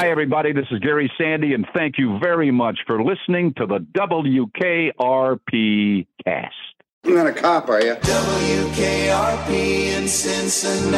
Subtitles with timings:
[0.00, 0.52] Hi, everybody.
[0.52, 4.90] This is Gary Sandy, and thank you very much for listening to the WKRP
[6.24, 6.54] cast.
[7.04, 7.94] You're not a cop, are you?
[7.94, 9.50] WKRP
[9.96, 10.94] in Cincinnati.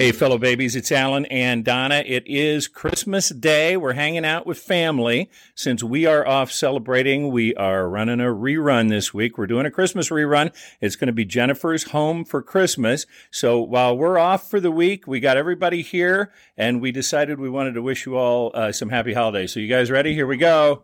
[0.00, 2.02] Hey, fellow babies, it's Alan and Donna.
[2.06, 3.76] It is Christmas Day.
[3.76, 5.28] We're hanging out with family.
[5.54, 9.36] Since we are off celebrating, we are running a rerun this week.
[9.36, 10.54] We're doing a Christmas rerun.
[10.80, 13.04] It's going to be Jennifer's Home for Christmas.
[13.30, 17.50] So while we're off for the week, we got everybody here and we decided we
[17.50, 19.52] wanted to wish you all uh, some happy holidays.
[19.52, 20.14] So you guys ready?
[20.14, 20.82] Here we go.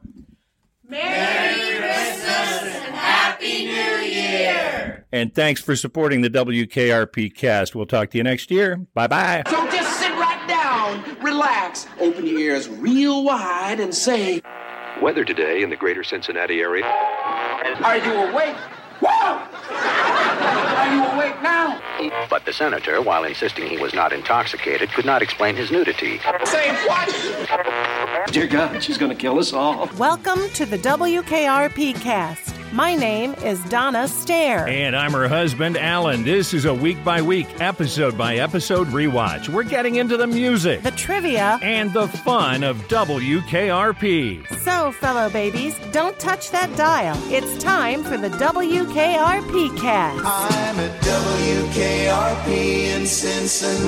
[5.12, 7.74] And thanks for supporting the WKRP cast.
[7.74, 8.76] We'll talk to you next year.
[8.94, 9.42] Bye bye.
[9.48, 14.42] So just sit right down, relax, open your ears real wide, and say,
[15.02, 16.84] Weather today in the greater Cincinnati area.
[16.86, 18.56] Are you awake?
[19.00, 19.42] Whoa!
[19.70, 21.82] Are you awake now?
[22.30, 26.18] But the senator, while insisting he was not intoxicated, could not explain his nudity.
[26.44, 28.32] Say what?
[28.32, 29.90] Dear God, she's going to kill us all.
[29.98, 32.55] Welcome to the WKRP cast.
[32.76, 34.68] My name is Donna Stair.
[34.68, 36.24] And I'm her husband, Alan.
[36.24, 39.48] This is a week by week, episode by episode rewatch.
[39.48, 41.58] We're getting into the music The trivia.
[41.62, 44.46] and the fun of WKRP.
[44.58, 47.16] So, fellow babies, don't touch that dial.
[47.32, 50.20] It's time for the WKRP cast.
[50.26, 53.86] I'm at WKRP in Cincinnati.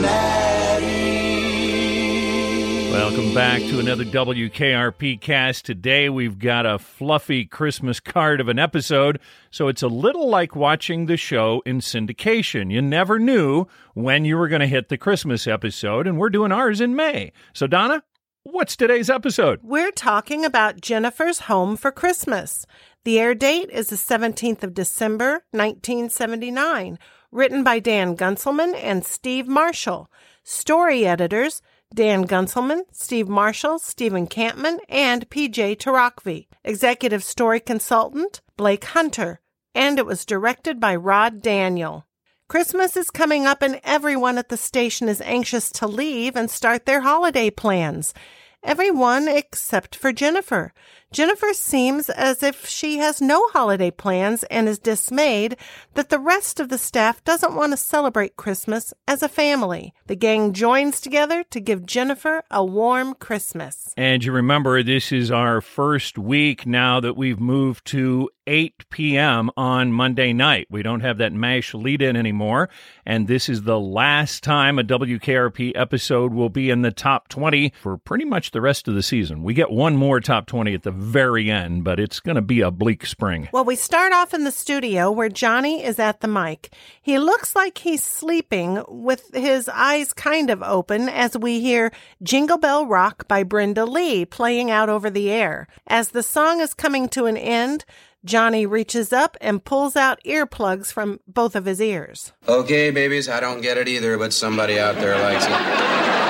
[2.98, 5.64] Welcome back to another WKRP cast.
[5.64, 9.20] Today we've got a fluffy Christmas card of an episode,
[9.52, 12.72] so it's a little like watching the show in syndication.
[12.72, 16.50] You never knew when you were going to hit the Christmas episode, and we're doing
[16.50, 17.30] ours in May.
[17.52, 18.02] So, Donna,
[18.42, 19.60] what's today's episode?
[19.62, 22.66] We're talking about Jennifer's Home for Christmas.
[23.04, 26.98] The air date is the 17th of December, 1979.
[27.30, 30.10] Written by Dan Guntzelman and Steve Marshall.
[30.42, 31.62] Story editors
[31.94, 36.46] Dan Guntzelman, Steve Marshall, Steven Kampmann, and PJ Torokvei.
[36.64, 39.40] Executive story consultant Blake Hunter.
[39.74, 42.06] And it was directed by Rod Daniel.
[42.48, 46.86] Christmas is coming up and everyone at the station is anxious to leave and start
[46.86, 48.14] their holiday plans.
[48.62, 50.72] Everyone except for Jennifer.
[51.10, 55.56] Jennifer seems as if she has no holiday plans and is dismayed
[55.94, 59.94] that the rest of the staff doesn't want to celebrate Christmas as a family.
[60.06, 63.94] The gang joins together to give Jennifer a warm Christmas.
[63.96, 69.50] And you remember, this is our first week now that we've moved to 8 p.m.
[69.56, 70.66] on Monday night.
[70.70, 72.70] We don't have that MASH lead in anymore.
[73.04, 77.74] And this is the last time a WKRP episode will be in the top 20
[77.80, 79.42] for pretty much the rest of the season.
[79.42, 82.60] We get one more top 20 at the very end, but it's going to be
[82.60, 83.48] a bleak spring.
[83.52, 86.72] Well, we start off in the studio where Johnny is at the mic.
[87.00, 91.92] He looks like he's sleeping with his eyes kind of open as we hear
[92.22, 95.68] Jingle Bell Rock by Brenda Lee playing out over the air.
[95.86, 97.84] As the song is coming to an end,
[98.24, 102.32] Johnny reaches up and pulls out earplugs from both of his ears.
[102.46, 106.27] Okay, babies, I don't get it either, but somebody out there likes it.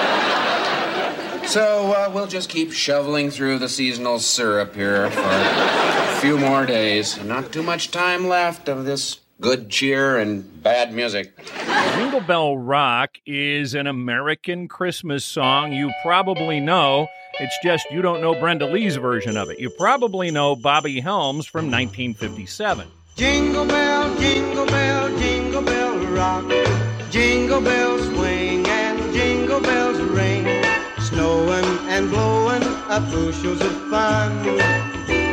[1.49, 6.67] So uh, we'll just keep shoveling through the seasonal syrup here for a few more
[6.67, 7.19] days.
[7.25, 11.33] Not too much time left of this good cheer and bad music.
[11.95, 17.07] Jingle Bell Rock is an American Christmas song you probably know.
[17.41, 19.59] It's just you don't know Brenda Lee's version of it.
[19.59, 22.87] You probably know Bobby Helms from 1957.
[23.17, 26.45] Jingle bell, jingle bell, jingle bell rock.
[27.11, 30.38] Jingle bells swing and jingle bells ring.
[31.29, 34.57] Snowing and blowing up bushels of fun.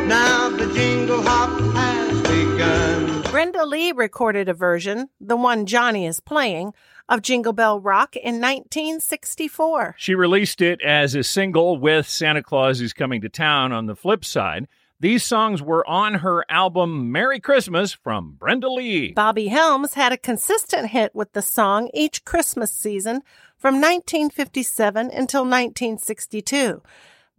[0.10, 3.22] Now the jingle hop has begun.
[3.32, 6.74] Brenda Lee recorded a version, the one Johnny is playing,
[7.08, 9.96] of Jingle Bell Rock in 1964.
[9.98, 13.96] She released it as a single with Santa Claus is Coming to Town on the
[13.96, 14.68] flip side.
[15.00, 19.14] These songs were on her album Merry Christmas from Brenda Lee.
[19.14, 23.22] Bobby Helms had a consistent hit with the song each Christmas season
[23.66, 26.84] from 1957 until 1962.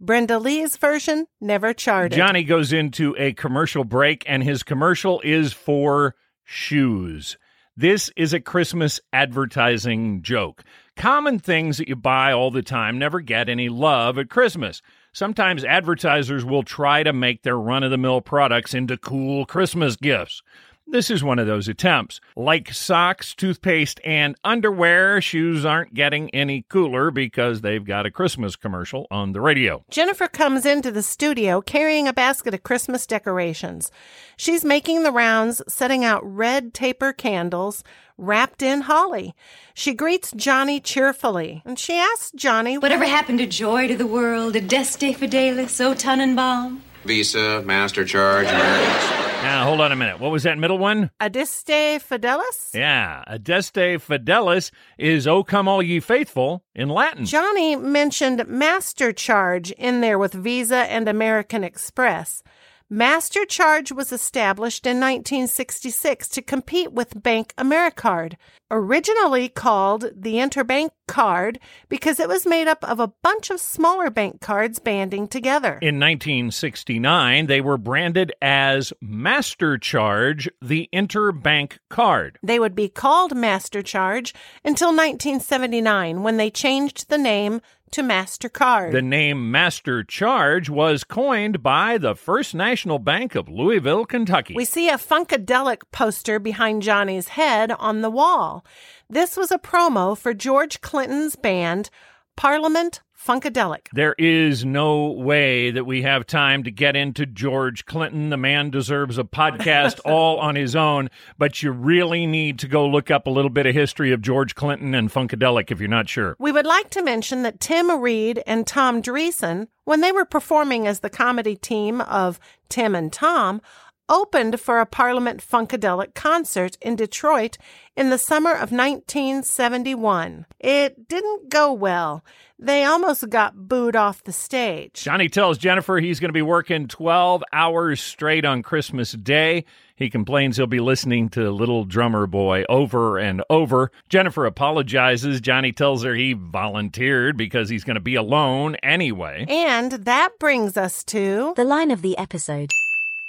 [0.01, 2.17] Brenda Lee's version never charted.
[2.17, 7.37] Johnny goes into a commercial break, and his commercial is for shoes.
[7.77, 10.65] This is a Christmas advertising joke.
[10.97, 14.81] Common things that you buy all the time never get any love at Christmas.
[15.13, 19.95] Sometimes advertisers will try to make their run of the mill products into cool Christmas
[19.95, 20.41] gifts.
[20.89, 22.21] This is one of those attempts.
[22.37, 28.55] Like socks, toothpaste, and underwear, shoes aren't getting any cooler because they've got a Christmas
[28.55, 29.83] commercial on the radio.
[29.89, 33.91] Jennifer comes into the studio carrying a basket of Christmas decorations.
[34.37, 37.83] She's making the rounds, setting out red taper candles,
[38.17, 39.35] wrapped in holly.
[39.73, 44.55] She greets Johnny cheerfully, and she asks Johnny, Whatever happened to joy to the world,
[44.55, 46.81] Adeste Fidelis, O Tannenbaum?
[47.03, 49.26] Visa, Master Charge, American Express.
[49.43, 50.19] Now, hold on a minute.
[50.19, 51.09] What was that middle one?
[51.21, 52.73] Adiste Fidelis?
[52.73, 57.25] Yeah, Adeste Fidelis is O Come All Ye Faithful in Latin.
[57.25, 62.43] Johnny mentioned Master Charge in there with Visa and American Express.
[62.89, 68.37] Master Charge was established in 1966 to compete with Bank Americard,
[68.71, 74.09] originally called the Interbank Card because it was made up of a bunch of smaller
[74.09, 75.79] bank cards banding together.
[75.81, 82.39] In 1969, they were branded as Master Charge, the interbank card.
[82.41, 87.59] They would be called Master Charge until 1979 when they changed the name
[87.91, 88.91] to MasterCard.
[88.91, 94.55] The name Master Charge was coined by the First National Bank of Louisville, Kentucky.
[94.55, 98.65] We see a Funkadelic poster behind Johnny's head on the wall.
[99.09, 101.89] This was a promo for George Clinton's band,
[102.37, 103.87] Parliament Funkadelic.
[103.91, 108.29] There is no way that we have time to get into George Clinton.
[108.29, 112.87] The man deserves a podcast all on his own, but you really need to go
[112.87, 116.07] look up a little bit of history of George Clinton and Funkadelic if you're not
[116.07, 116.37] sure.
[116.39, 120.87] We would like to mention that Tim Reid and Tom Dreesen, when they were performing
[120.87, 122.39] as the comedy team of
[122.69, 123.61] Tim and Tom,
[124.09, 127.57] opened for a Parliament Funkadelic concert in Detroit
[127.95, 130.45] in the summer of 1971.
[130.59, 132.23] It didn't go well.
[132.59, 135.03] They almost got booed off the stage.
[135.03, 139.63] Johnny tells Jennifer he's going to be working 12 hours straight on Christmas Day.
[139.95, 143.91] He complains he'll be listening to Little Drummer Boy over and over.
[144.09, 145.41] Jennifer apologizes.
[145.41, 149.45] Johnny tells her he volunteered because he's going to be alone anyway.
[149.47, 152.71] And that brings us to the line of the episode.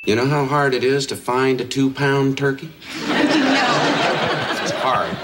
[0.04, 2.70] You know how hard it is to find a two pound turkey?
[3.08, 3.14] no.
[4.62, 5.16] It's hard.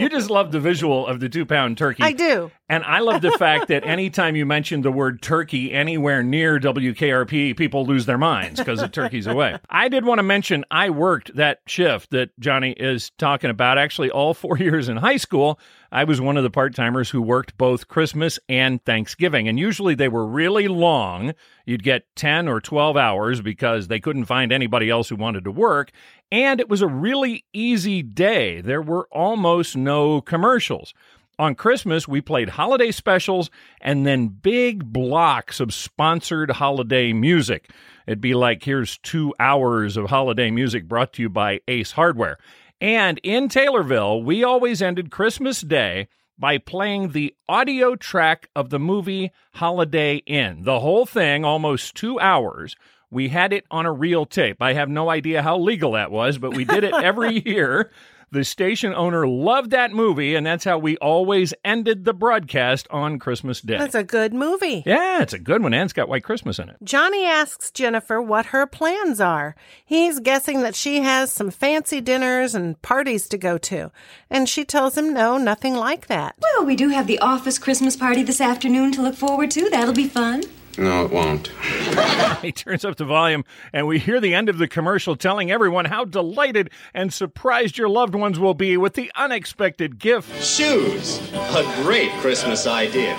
[0.00, 2.02] You just love the visual of the two pound turkey.
[2.02, 2.50] I do.
[2.70, 7.56] And I love the fact that anytime you mention the word turkey anywhere near WKRP,
[7.56, 9.56] people lose their minds because the turkey's away.
[9.70, 13.78] I did want to mention I worked that shift that Johnny is talking about.
[13.78, 15.58] Actually, all four years in high school,
[15.90, 19.48] I was one of the part timers who worked both Christmas and Thanksgiving.
[19.48, 21.32] And usually they were really long.
[21.64, 25.50] You'd get 10 or 12 hours because they couldn't find anybody else who wanted to
[25.50, 25.90] work.
[26.30, 28.60] And it was a really easy day.
[28.60, 30.92] There were almost no commercials.
[31.38, 33.48] On Christmas, we played holiday specials
[33.80, 37.70] and then big blocks of sponsored holiday music.
[38.08, 42.38] It'd be like, here's two hours of holiday music brought to you by Ace Hardware.
[42.80, 46.08] And in Taylorville, we always ended Christmas Day
[46.38, 50.62] by playing the audio track of the movie Holiday Inn.
[50.62, 52.76] The whole thing, almost two hours.
[53.10, 54.60] We had it on a reel tape.
[54.60, 57.90] I have no idea how legal that was, but we did it every year.
[58.30, 63.18] The station owner loved that movie, and that's how we always ended the broadcast on
[63.18, 63.78] Christmas Day.
[63.78, 64.82] That's a good movie.
[64.84, 66.76] Yeah, it's a good one, and it's got White Christmas in it.
[66.84, 69.56] Johnny asks Jennifer what her plans are.
[69.82, 73.90] He's guessing that she has some fancy dinners and parties to go to.
[74.28, 76.34] And she tells him no, nothing like that.
[76.38, 79.70] Well, we do have the office Christmas party this afternoon to look forward to.
[79.70, 80.42] That'll be fun.
[80.78, 81.48] No, it won't.
[82.42, 85.86] he turns up the volume, and we hear the end of the commercial telling everyone
[85.86, 90.42] how delighted and surprised your loved ones will be with the unexpected gift.
[90.42, 91.18] Shoes.
[91.32, 93.16] A great Christmas idea.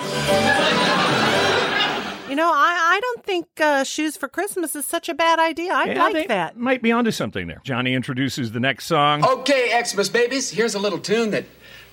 [2.30, 5.72] You know, I, I don't think uh, shoes for Christmas is such a bad idea.
[5.72, 6.56] I Yeah, like they that.
[6.56, 7.60] Might be onto something there.
[7.64, 9.24] Johnny introduces the next song.
[9.24, 11.44] Okay, Xmas babies, here's a little tune that,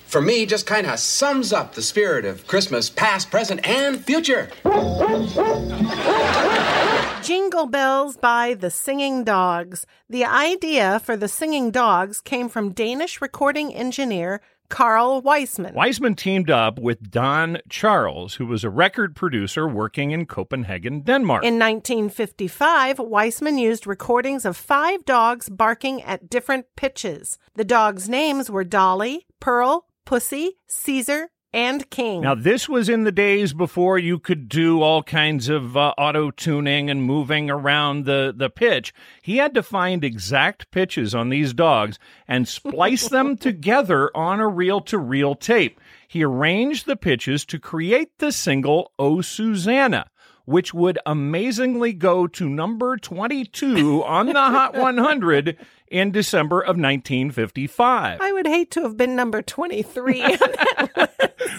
[0.08, 4.48] for me, just kind of sums up the spirit of Christmas, past, present, and future.
[7.22, 9.84] Jingle Bells by the Singing Dogs.
[10.08, 15.74] The idea for the Singing Dogs came from Danish recording engineer Carl Weismann.
[15.74, 21.42] Weismann teamed up with Don Charles, who was a record producer working in Copenhagen, Denmark.
[21.42, 27.38] In 1955, Weissman used recordings of five dogs barking at different pitches.
[27.54, 32.22] The dogs' names were Dolly, Pearl, Pussy, Caesar, and King.
[32.22, 36.30] Now, this was in the days before you could do all kinds of uh, auto
[36.30, 38.94] tuning and moving around the, the pitch.
[39.20, 44.48] He had to find exact pitches on these dogs and splice them together on a
[44.48, 45.78] reel to reel tape.
[46.08, 50.08] He arranged the pitches to create the single Oh Susanna.
[50.48, 58.18] Which would amazingly go to number 22 on the Hot 100 in December of 1955.
[58.18, 60.38] I would hate to have been number 23.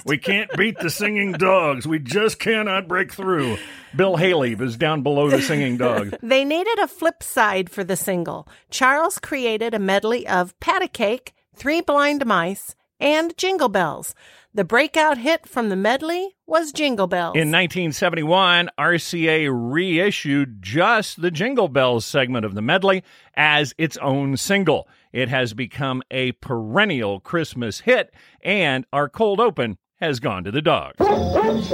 [0.05, 1.85] We can't beat the singing dogs.
[1.85, 3.57] We just cannot break through.
[3.95, 6.15] Bill Haley was down below the singing dogs.
[6.23, 8.47] they needed a flip side for the single.
[8.71, 14.13] Charles created a medley of Pat a Cake, Three Blind Mice, and Jingle Bells.
[14.53, 17.35] The breakout hit from the medley was Jingle Bells.
[17.35, 23.03] In 1971, RCA reissued just the Jingle Bells segment of the medley
[23.35, 24.87] as its own single.
[25.13, 30.61] It has become a perennial Christmas hit, and our cold open has gone to the
[30.61, 30.97] dogs.
[30.97, 31.67] WKRP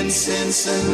[0.00, 0.92] in Cincinnati.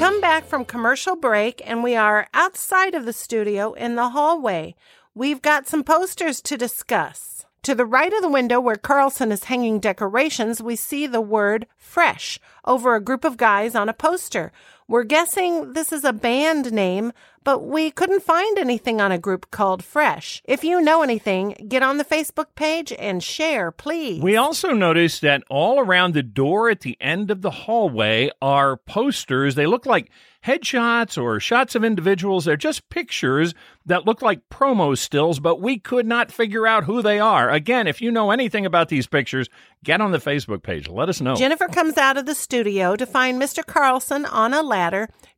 [0.00, 4.74] Come back from commercial break and we are outside of the studio in the hallway.
[5.14, 7.44] We've got some posters to discuss.
[7.64, 11.66] To the right of the window where Carlson is hanging decorations, we see the word
[11.76, 14.52] fresh over a group of guys on a poster.
[14.90, 17.12] We're guessing this is a band name,
[17.44, 20.42] but we couldn't find anything on a group called Fresh.
[20.46, 24.20] If you know anything, get on the Facebook page and share, please.
[24.20, 28.78] We also noticed that all around the door at the end of the hallway are
[28.78, 29.54] posters.
[29.54, 30.10] They look like
[30.44, 32.44] headshots or shots of individuals.
[32.44, 33.54] They're just pictures
[33.86, 37.50] that look like promo stills, but we could not figure out who they are.
[37.50, 39.48] Again, if you know anything about these pictures,
[39.84, 40.88] get on the Facebook page.
[40.88, 41.34] Let us know.
[41.34, 43.64] Jennifer comes out of the studio to find Mr.
[43.64, 44.79] Carlson on a ladder,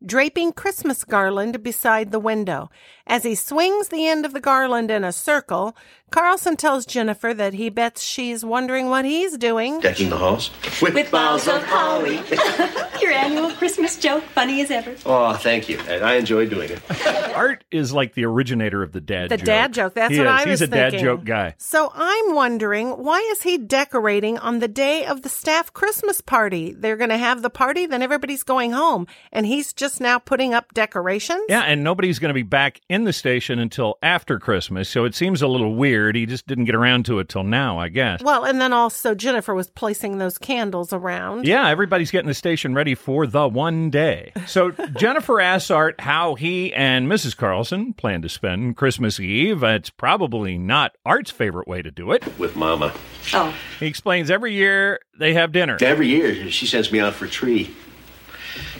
[0.05, 2.71] draping Christmas garland beside the window.
[3.07, 5.77] As he swings the end of the garland in a circle,
[6.11, 9.81] Carlson tells Jennifer that he bets she's wondering what he's doing.
[9.81, 10.51] Decking the halls?
[10.81, 12.17] With boughs of holly.
[13.03, 14.95] Your annual Christmas joke, funny as ever.
[15.05, 15.79] Oh, thank you.
[15.89, 16.81] And I enjoy doing it.
[17.37, 19.47] Art is like the originator of the dad The joke.
[19.47, 19.95] dad joke.
[19.95, 20.33] That's He what is.
[20.33, 21.55] I was He's a dad joke guy.
[21.59, 26.73] So I'm wondering why is he decorating on the day of the staff Christmas party?
[26.73, 30.55] They're going to have the party, then everybody's going home, and he's just now putting
[30.55, 31.45] up decorations.
[31.49, 35.15] Yeah, and nobody's going to be back in the station until after Christmas, so it
[35.15, 36.15] seems a little weird.
[36.17, 38.23] He just didn't get around to it till now, I guess.
[38.23, 41.47] Well, and then also Jennifer was placing those candles around.
[41.47, 44.33] Yeah, everybody's getting the station ready for the one day.
[44.47, 47.37] So Jennifer asks Art how he and Mrs.
[47.37, 49.63] Carlson plan to spend Christmas Eve.
[49.63, 52.39] It's probably not Art's favorite way to do it.
[52.39, 52.93] With Mama.
[53.33, 53.55] Oh.
[53.81, 55.79] He explains every year they have dinner.
[55.81, 57.75] Every year, she sends me out for a tree.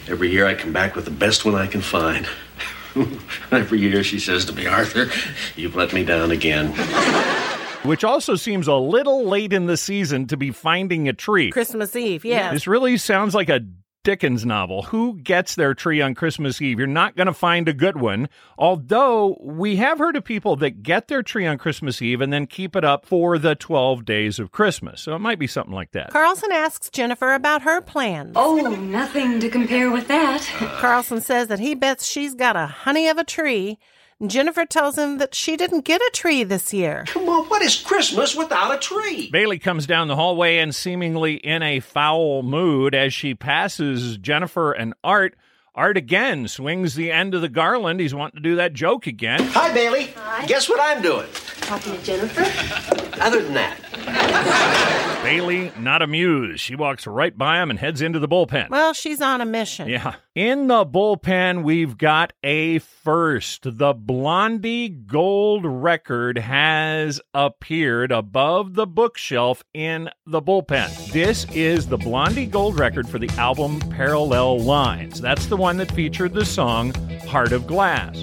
[0.09, 2.27] Every year, I come back with the best one I can find.
[3.51, 5.09] Every year, she says to me, Arthur,
[5.57, 6.73] you've let me down again.
[7.85, 11.51] Which also seems a little late in the season to be finding a tree.
[11.51, 12.53] Christmas Eve, yeah.
[12.53, 13.61] This really sounds like a
[14.05, 14.83] Dickens novel.
[14.83, 16.79] Who gets their tree on Christmas Eve?
[16.79, 18.29] You're not going to find a good one.
[18.59, 22.49] Although we have heard of people that get their tree on Christmas Eve and then
[22.49, 25.01] keep it up for the 12 days of Christmas.
[25.03, 26.11] So it might be something like that.
[26.11, 28.33] Carlson asks Jennifer about her plans.
[28.35, 30.43] Oh, nothing to compare with that.
[30.79, 33.79] Carlson says that he bets she's got a honey of a tree.
[34.31, 37.05] Jennifer tells him that she didn't get a tree this year.
[37.09, 39.29] Come on, what is Christmas without a tree?
[39.31, 44.73] Bailey comes down the hallway and seemingly in a foul mood as she passes Jennifer
[44.73, 45.35] and Art.
[45.75, 47.99] Art again swings the end of the garland.
[47.99, 49.43] He's wanting to do that joke again.
[49.43, 50.13] Hi, Bailey.
[50.17, 50.45] Hi.
[50.47, 51.29] Guess what I'm doing?
[51.63, 52.43] Talking to Jennifer?
[53.21, 53.79] Other than that,
[55.23, 56.61] Bailey, not amused.
[56.61, 58.69] She walks right by him and heads into the bullpen.
[58.69, 59.89] Well, she's on a mission.
[59.89, 60.17] Yeah.
[60.35, 63.79] In the bullpen, we've got a first.
[63.79, 71.13] The Blondie Gold record has appeared above the bookshelf in the bullpen.
[71.13, 75.21] This is the Blondie Gold record for the album Parallel Lines.
[75.21, 76.93] That's the one that featured the song
[77.29, 78.19] Heart of Glass.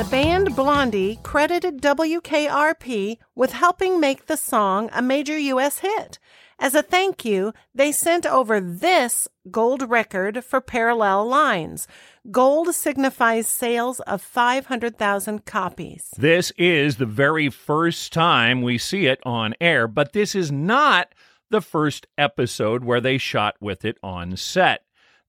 [0.00, 5.80] The band Blondie credited WKRP with helping make the song a major U.S.
[5.80, 6.18] hit.
[6.58, 11.86] As a thank you, they sent over this gold record for Parallel Lines.
[12.30, 16.08] Gold signifies sales of 500,000 copies.
[16.16, 21.14] This is the very first time we see it on air, but this is not
[21.50, 24.80] the first episode where they shot with it on set.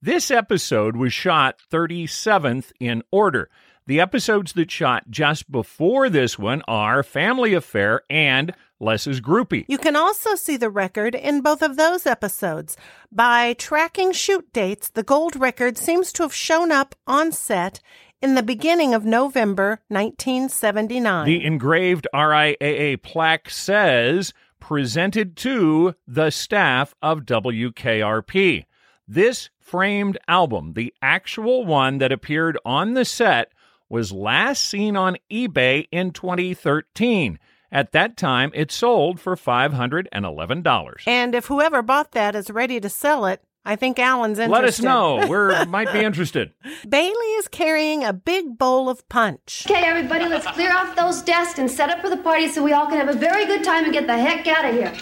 [0.02, 3.50] This episode was shot 37th in order.
[3.88, 9.66] The episodes that shot just before this one are Family Affair and Les's Groupie.
[9.68, 12.78] You can also see the record in both of those episodes.
[13.12, 17.80] By tracking shoot dates, the gold record seems to have shown up on set
[18.22, 21.26] in the beginning of November 1979.
[21.26, 28.66] The engraved RIAA plaque says, presented to the staff of WKRP.
[29.08, 33.52] This framed album, the actual one that appeared on the set,
[33.92, 37.38] was last seen on eBay in 2013.
[37.72, 41.04] At that time, it sold for $511.
[41.06, 44.62] And if whoever bought that is ready to sell it, I think Alan's interested.
[44.62, 45.28] Let us know.
[45.62, 46.52] We might be interested.
[46.88, 49.66] Bailey is carrying a big bowl of punch.
[49.70, 52.74] Okay, everybody, let's clear off those desks and set up for the party so we
[52.74, 54.94] all can have a very good time and get the heck out of here.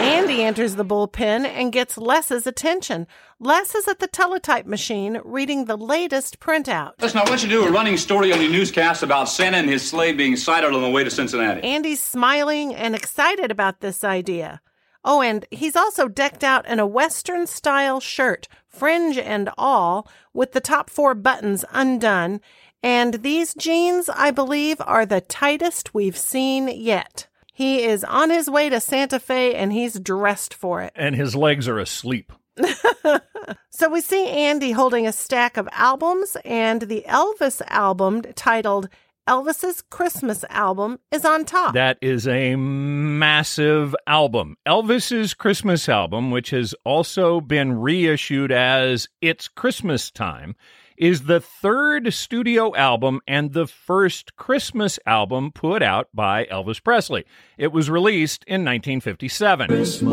[0.00, 3.06] Andy enters the bullpen and gets Les's attention.
[3.38, 6.92] Les is at the teletype machine reading the latest printout.
[7.00, 9.68] Listen, I want you to do a running story on your newscast about Santa and
[9.68, 11.62] his sleigh being sighted on the way to Cincinnati.
[11.62, 14.60] Andy's smiling and excited about this idea.
[15.08, 20.50] Oh, and he's also decked out in a Western style shirt, fringe and all, with
[20.50, 22.40] the top four buttons undone.
[22.82, 27.28] And these jeans, I believe, are the tightest we've seen yet.
[27.54, 30.92] He is on his way to Santa Fe and he's dressed for it.
[30.96, 32.32] And his legs are asleep.
[33.70, 38.88] so we see Andy holding a stack of albums, and the Elvis album titled
[39.28, 41.74] Elvis's Christmas album is on top.
[41.74, 44.56] That is a massive album.
[44.64, 50.54] Elvis's Christmas album, which has also been reissued as It's Christmas Time,
[50.96, 57.24] is the third studio album and the first Christmas album put out by Elvis Presley.
[57.58, 59.66] It was released in 1957.
[59.66, 60.06] Christmas,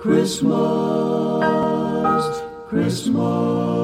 [0.00, 0.54] Christmas,
[2.68, 3.83] Christmas.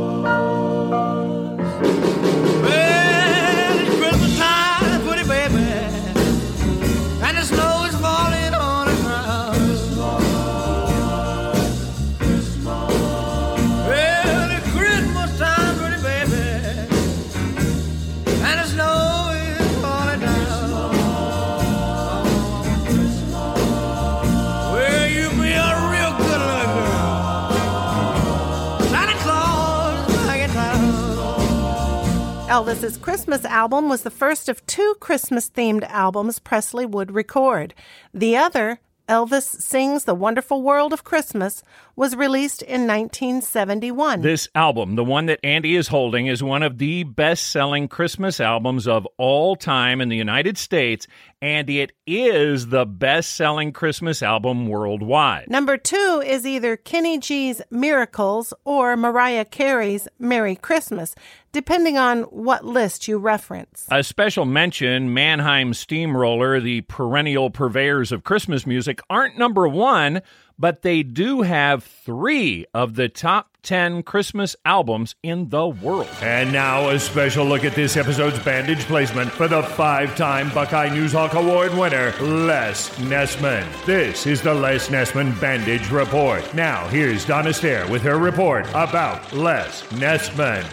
[32.50, 37.75] Elvis's Christmas album was the first of two Christmas themed albums Presley would record.
[38.12, 41.62] The other, Elvis Sings the Wonderful World of Christmas,
[42.00, 44.23] was released in 1971.
[44.23, 48.40] This album, the one that Andy is holding, is one of the best selling Christmas
[48.40, 51.07] albums of all time in the United States,
[51.42, 55.51] and it is the best selling Christmas album worldwide.
[55.51, 61.14] Number two is either Kenny G's Miracles or Mariah Carey's Merry Christmas,
[61.53, 63.87] depending on what list you reference.
[63.90, 70.22] A special mention Mannheim Steamroller, the perennial purveyors of Christmas music, aren't number one,
[70.61, 76.09] but they do have three of the top 10 Christmas albums in the world.
[76.20, 80.90] And now, a special look at this episode's bandage placement for the five time Buckeye
[80.90, 83.66] Newshawk Award winner, Les Nessman.
[83.87, 86.55] This is the Les Nessman Bandage Report.
[86.55, 90.64] Now, here's Donna Stair with her report about Les Nessman.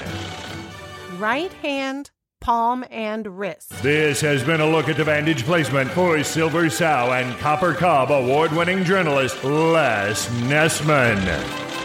[1.17, 2.12] Right hand,
[2.47, 3.71] palm, and wrist.
[3.83, 8.10] This has been a look at the bandage placement for Silver Sow and Copper Cob
[8.10, 11.76] award winning journalist Les Nessman.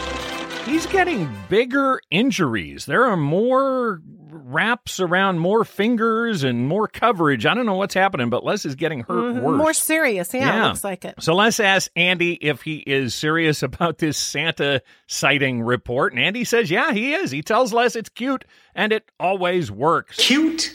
[0.65, 2.85] He's getting bigger injuries.
[2.85, 7.45] There are more wraps around more fingers and more coverage.
[7.45, 9.57] I don't know what's happening, but Les is getting hurt Mhm, worse.
[9.57, 11.15] More serious, yeah, it looks like it.
[11.19, 16.13] So let's ask Andy if he is serious about this Santa sighting report.
[16.13, 17.29] And Andy says, yeah, he is.
[17.31, 20.17] He tells Les it's cute and it always works.
[20.17, 20.73] Cute?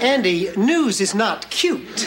[0.00, 1.98] Andy, news is not cute.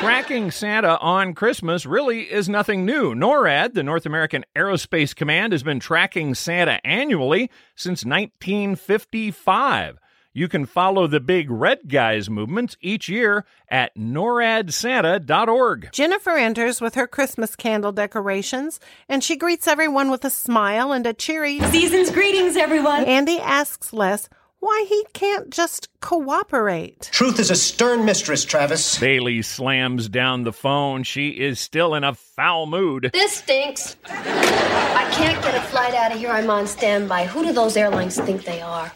[0.00, 3.14] Tracking Santa on Christmas really is nothing new.
[3.14, 9.98] NORAD, the North American Aerospace Command, has been tracking Santa annually since 1955.
[10.36, 15.90] You can follow the big red guys movements each year at noradsanta.org.
[15.92, 21.06] Jennifer enters with her Christmas candle decorations, and she greets everyone with a smile and
[21.06, 23.04] a cheery Season's greetings, everyone.
[23.04, 24.28] Andy asks Les
[24.64, 27.10] why he can't just cooperate.
[27.12, 28.98] Truth is a stern mistress, Travis.
[28.98, 31.02] Bailey slams down the phone.
[31.02, 33.10] She is still in a foul mood.
[33.12, 33.96] This stinks.
[34.08, 36.30] I can't get a flight out of here.
[36.30, 37.26] I'm on standby.
[37.26, 38.90] Who do those airlines think they are?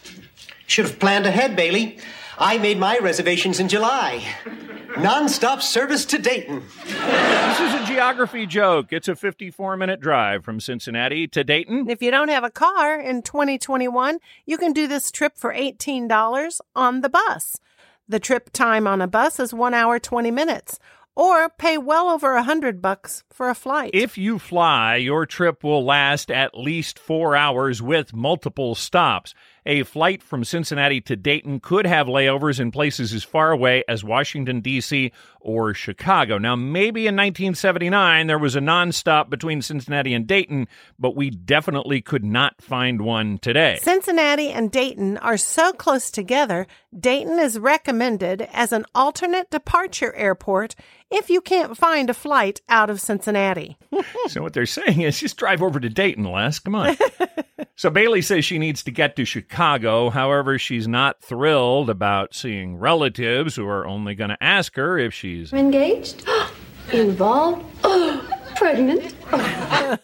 [0.67, 1.99] Should have planned ahead, Bailey.
[2.41, 4.25] I made my reservations in July.
[4.97, 6.63] Non-stop service to Dayton.
[6.85, 8.93] This is a geography joke.
[8.93, 11.91] It's a 54 minute drive from Cincinnati to Dayton.
[11.91, 16.61] If you don't have a car in 2021, you can do this trip for $18
[16.77, 17.59] on the bus.
[18.09, 20.79] The trip time on a bus is 1 hour 20 minutes
[21.19, 23.91] or pay well over a 100 bucks for a flight.
[23.93, 29.35] If you fly, your trip will last at least 4 hours with multiple stops.
[29.69, 34.03] A flight from Cincinnati to Dayton could have layovers in places as far away as
[34.03, 35.13] Washington, D.C.
[35.43, 36.39] or Chicago.
[36.39, 42.01] Now, maybe in 1979 there was a nonstop between Cincinnati and Dayton, but we definitely
[42.01, 43.79] could not find one today.
[43.83, 46.67] Cincinnati and Dayton are so close together,
[46.99, 50.77] Dayton is recommended as an alternate departure airport
[51.11, 53.77] if you can't find a flight out of Cincinnati.
[54.29, 56.59] so what they're saying is just drive over to Dayton, Les.
[56.59, 56.97] Come on.
[57.79, 60.11] so Bailey says she needs to get to Chicago.
[60.11, 65.15] However, she's not thrilled about seeing relatives who are only going to ask her if
[65.15, 66.29] she's Engaged?
[66.93, 67.65] Involved?
[68.57, 69.15] Pregnant?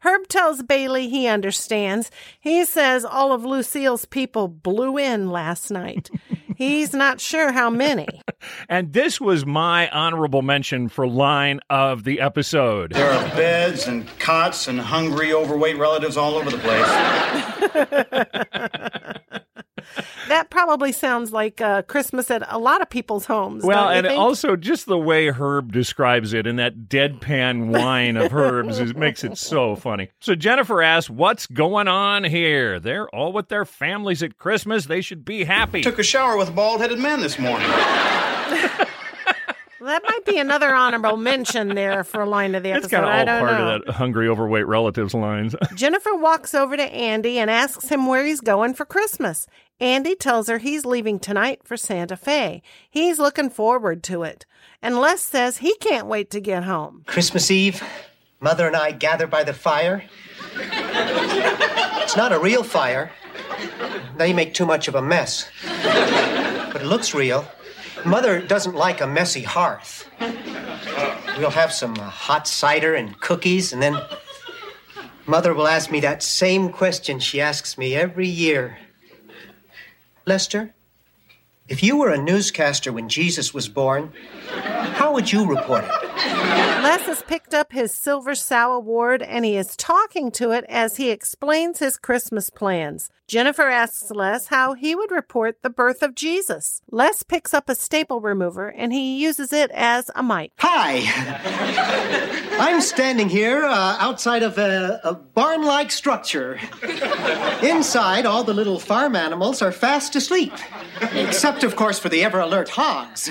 [0.00, 2.12] Herb tells Bailey he understands.
[2.38, 6.10] He says all of Lucille's people blew in last night.
[6.56, 8.08] He's not sure how many.
[8.68, 12.92] And this was my honorable mention for line of the episode.
[12.92, 16.84] There are beds and cots and hungry, overweight relatives all over the place.
[20.28, 23.62] That probably sounds like uh, Christmas at a lot of people's homes.
[23.62, 24.18] Well, don't you and think?
[24.18, 29.22] also just the way Herb describes it and that deadpan whine of Herb's is, makes
[29.22, 30.08] it so funny.
[30.20, 32.80] So Jennifer asks, What's going on here?
[32.80, 34.86] They're all with their families at Christmas.
[34.86, 35.82] They should be happy.
[35.82, 37.68] Took a shower with a bald headed man this morning.
[39.80, 43.02] that might be another honorable mention there for a line of the It's episode.
[43.02, 43.74] kind of I all don't part know.
[43.76, 45.54] of that hungry, overweight relatives lines.
[45.74, 49.46] Jennifer walks over to Andy and asks him where he's going for Christmas.
[49.80, 52.62] Andy tells her he's leaving tonight for Santa Fe.
[52.88, 54.46] He's looking forward to it.
[54.80, 57.02] And Les says he can't wait to get home.
[57.06, 57.82] Christmas Eve,
[58.40, 60.04] Mother and I gather by the fire.
[60.54, 63.10] It's not a real fire.
[64.16, 65.48] They make too much of a mess.
[65.64, 67.44] But it looks real.
[68.04, 70.08] Mother doesn't like a messy hearth.
[71.38, 73.98] We'll have some uh, hot cider and cookies, and then
[75.26, 78.78] Mother will ask me that same question she asks me every year.
[80.26, 80.74] Lester,
[81.68, 84.12] if you were a newscaster when Jesus was born,
[84.48, 86.03] how would you report it?
[86.16, 90.96] Les has picked up his Silver Sow Award and he is talking to it as
[90.96, 93.10] he explains his Christmas plans.
[93.26, 96.82] Jennifer asks Les how he would report the birth of Jesus.
[96.90, 100.52] Les picks up a staple remover and he uses it as a mic.
[100.58, 101.02] Hi.
[102.60, 106.60] I'm standing here uh, outside of a, a barn like structure.
[107.62, 110.52] Inside, all the little farm animals are fast asleep.
[111.00, 113.30] Except, of course, for the ever alert hogs.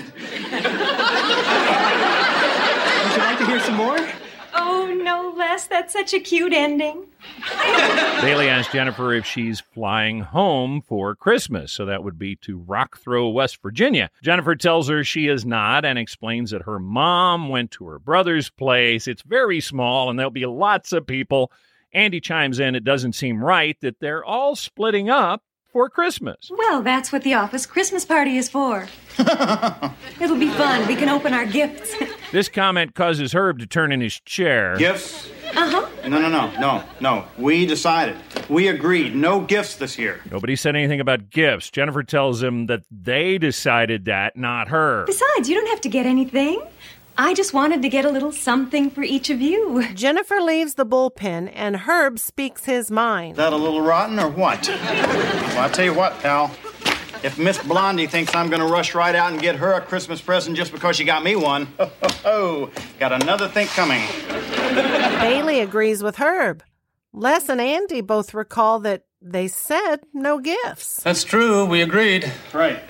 [3.13, 4.09] Would you like to hear some more?
[4.55, 7.05] Oh, no, Les, that's such a cute ending.
[8.21, 13.31] Bailey asked Jennifer if she's flying home for Christmas, so that would be to Rockthrow,
[13.31, 14.09] West Virginia.
[14.23, 18.49] Jennifer tells her she is not and explains that her mom went to her brother's
[18.49, 19.07] place.
[19.07, 21.51] It's very small and there'll be lots of people.
[21.93, 26.49] Andy chimes in, it doesn't seem right that they're all splitting up for Christmas.
[26.49, 28.87] Well, that's what the office Christmas party is for.
[29.19, 30.87] It'll be fun.
[30.87, 31.93] We can open our gifts.
[32.33, 34.75] This comment causes Herb to turn in his chair.
[34.75, 35.29] Gifts?
[35.55, 36.09] Uh huh.
[36.09, 37.25] No, no, no, no, no.
[37.37, 38.15] We decided.
[38.49, 39.15] We agreed.
[39.15, 40.19] No gifts this year.
[40.31, 41.69] Nobody said anything about gifts.
[41.69, 45.05] Jennifer tells him that they decided that, not her.
[45.05, 46.59] Besides, you don't have to get anything.
[47.19, 49.87] I just wanted to get a little something for each of you.
[49.93, 53.33] Jennifer leaves the bullpen and Herb speaks his mind.
[53.33, 54.67] Is That a little rotten or what?
[54.67, 56.49] well, I'll tell you what, pal.
[57.23, 60.57] If Miss Blondie thinks I'm gonna rush right out and get her a Christmas present
[60.57, 64.01] just because she got me one, ho, ho, ho, got another think coming.
[65.21, 66.63] Bailey agrees with Herb.
[67.13, 71.01] Les and Andy both recall that they said no gifts.
[71.03, 71.63] That's true.
[71.65, 72.29] We agreed.
[72.51, 72.83] Right.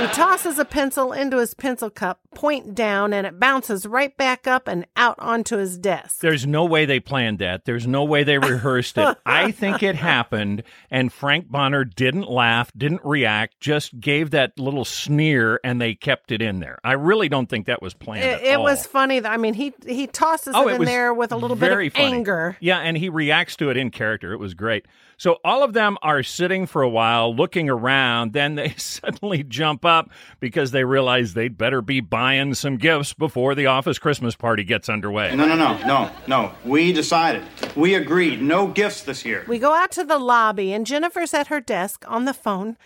[0.00, 4.46] He tosses a pencil into his pencil cup, point down, and it bounces right back
[4.46, 6.20] up and out onto his desk.
[6.20, 7.64] There's no way they planned that.
[7.64, 9.18] There's no way they rehearsed it.
[9.26, 14.84] I think it happened, and Frank Bonner didn't laugh, didn't react, just gave that little
[14.84, 16.78] sneer, and they kept it in there.
[16.84, 18.24] I really don't think that was planned.
[18.24, 19.24] It, it was funny.
[19.24, 21.92] I mean, he he tosses Oh, it, it in there with a little bit of
[21.92, 22.04] funny.
[22.12, 22.56] anger.
[22.60, 24.32] Yeah, and he reacts to it in character.
[24.32, 24.86] It was great.
[25.16, 28.32] So all of them are sitting for a while, looking around.
[28.32, 33.54] Then they suddenly jump up because they realize they'd better be buying some gifts before
[33.54, 35.34] the office Christmas party gets underway.
[35.34, 36.52] No, no, no, no, no.
[36.64, 37.42] We decided.
[37.76, 38.42] We agreed.
[38.42, 39.44] No gifts this year.
[39.48, 42.76] We go out to the lobby, and Jennifer's at her desk on the phone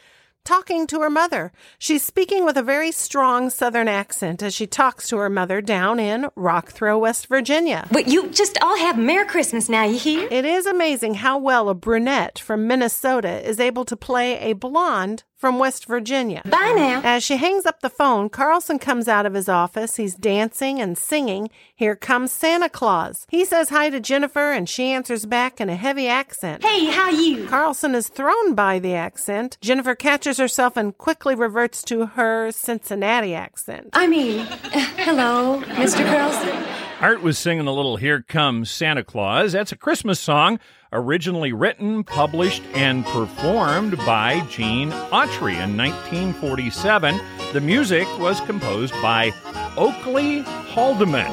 [0.48, 1.52] talking to her mother.
[1.78, 5.98] She's speaking with a very strong Southern accent as she talks to her mother down
[5.98, 7.86] in Rock Rockthrow, West Virginia.
[7.90, 10.26] But you just all have Merry Christmas now, you hear?
[10.30, 15.24] It is amazing how well a brunette from Minnesota is able to play a blonde
[15.38, 16.42] from West Virginia.
[16.44, 17.00] Bye now.
[17.04, 19.96] As she hangs up the phone, Carlson comes out of his office.
[19.96, 21.48] He's dancing and singing.
[21.74, 23.24] Here comes Santa Claus.
[23.30, 26.64] He says hi to Jennifer and she answers back in a heavy accent.
[26.64, 27.46] Hey, how you?
[27.46, 29.58] Carlson is thrown by the accent.
[29.60, 33.90] Jennifer catches herself and quickly reverts to her Cincinnati accent.
[33.92, 36.04] I mean, hello, Mr.
[36.04, 36.87] Carlson.
[37.00, 39.52] Art was singing a little Here Comes Santa Claus.
[39.52, 40.58] That's a Christmas song
[40.92, 47.20] originally written, published, and performed by Gene Autry in 1947.
[47.52, 49.32] The music was composed by
[49.76, 51.30] Oakley Haldeman.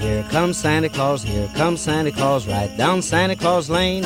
[0.00, 4.02] Here comes Santa Claus, here comes Santa Claus, right down Santa Claus Lane.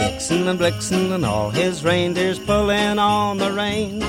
[0.00, 4.02] Vixen and Blitzen and all his reindeers pulling on the reins.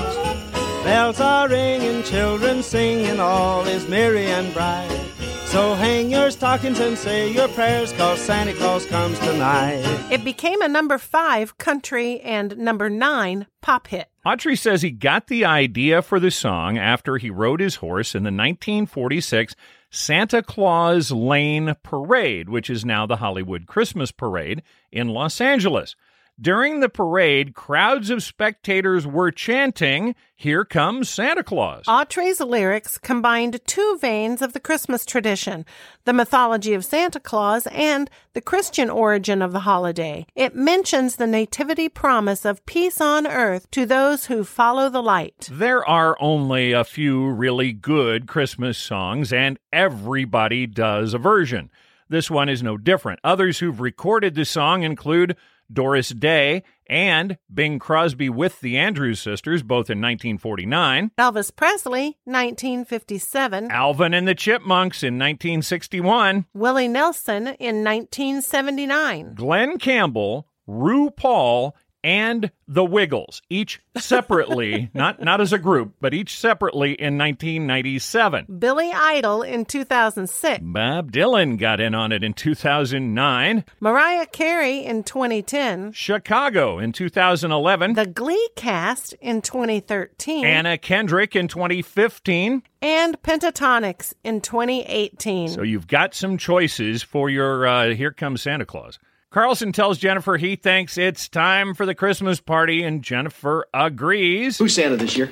[0.82, 5.13] Bells are ringing, children singing, all is merry and bright.
[5.54, 9.84] So hang your stockings and say your prayers, cause Santa Claus comes tonight.
[10.10, 14.08] It became a number five country and number nine pop hit.
[14.26, 18.24] Autry says he got the idea for the song after he rode his horse in
[18.24, 19.54] the 1946
[19.90, 25.94] Santa Claus Lane Parade, which is now the Hollywood Christmas Parade in Los Angeles.
[26.40, 31.84] During the parade, crowds of spectators were chanting, Here comes Santa Claus.
[31.86, 35.64] Autry's lyrics combined two veins of the Christmas tradition
[36.04, 40.26] the mythology of Santa Claus and the Christian origin of the holiday.
[40.34, 45.48] It mentions the nativity promise of peace on earth to those who follow the light.
[45.52, 51.70] There are only a few really good Christmas songs, and everybody does a version.
[52.08, 53.20] This one is no different.
[53.22, 55.36] Others who've recorded the song include
[55.72, 61.10] Doris Day, and Bing Crosby with the Andrews Sisters, both in 1949.
[61.18, 63.70] Elvis Presley, 1957.
[63.70, 66.46] Alvin and the Chipmunks in 1961.
[66.52, 69.34] Willie Nelson in 1979.
[69.34, 76.12] Glen Campbell, Ru Paul, and the Wiggles, each separately, not not as a group, but
[76.12, 78.46] each separately in 1997.
[78.58, 80.60] Billy Idol in 2006.
[80.62, 83.64] Bob Dylan got in on it in 2009.
[83.80, 85.92] Mariah Carey in 2010.
[85.92, 87.94] Chicago in 2011.
[87.94, 90.44] The Glee cast in 2013.
[90.44, 92.62] Anna Kendrick in 2015.
[92.82, 95.48] And Pentatonix in 2018.
[95.48, 98.98] So you've got some choices for your uh, Here Comes Santa Claus.
[99.34, 104.58] Carlson tells Jennifer he thinks it's time for the Christmas party, and Jennifer agrees.
[104.58, 105.28] Who's Santa this year?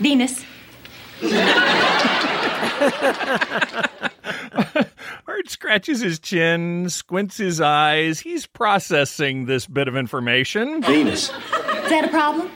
[0.00, 0.44] Venus.
[5.26, 8.20] Art scratches his chin, squints his eyes.
[8.20, 10.82] He's processing this bit of information.
[10.82, 11.30] Venus.
[11.30, 11.34] Is
[11.88, 12.50] that a problem?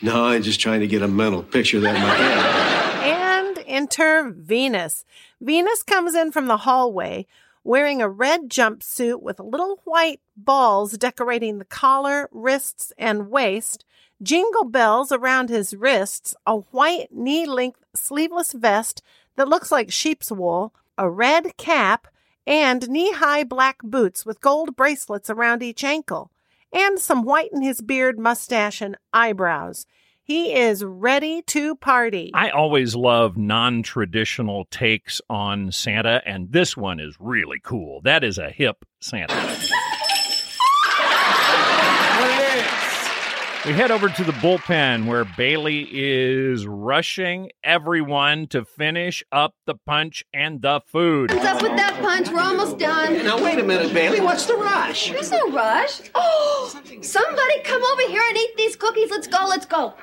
[0.00, 3.44] No, I'm just trying to get a mental picture of that in my head.
[3.44, 5.04] And enter Venus.
[5.42, 7.26] Venus comes in from the hallway
[7.64, 13.84] wearing a red jumpsuit with little white balls decorating the collar, wrists, and waist,
[14.22, 19.02] jingle bells around his wrists, a white knee length sleeveless vest
[19.36, 22.06] that looks like sheep's wool, a red cap,
[22.46, 26.30] and knee high black boots with gold bracelets around each ankle,
[26.72, 29.86] and some white in his beard, mustache, and eyebrows.
[30.26, 32.30] He is ready to party.
[32.32, 38.00] I always love non traditional takes on Santa, and this one is really cool.
[38.04, 39.34] That is a hip Santa.
[43.66, 49.74] We head over to the bullpen where Bailey is rushing everyone to finish up the
[49.86, 51.32] punch and the food.
[51.32, 52.28] What's up with that punch?
[52.28, 53.24] We're almost done.
[53.24, 54.20] Now, wait a minute, Bailey.
[54.20, 55.10] What's the rush?
[55.10, 56.02] There's no rush.
[56.14, 59.10] Oh, somebody come over here and eat these cookies.
[59.10, 59.94] Let's go, let's go.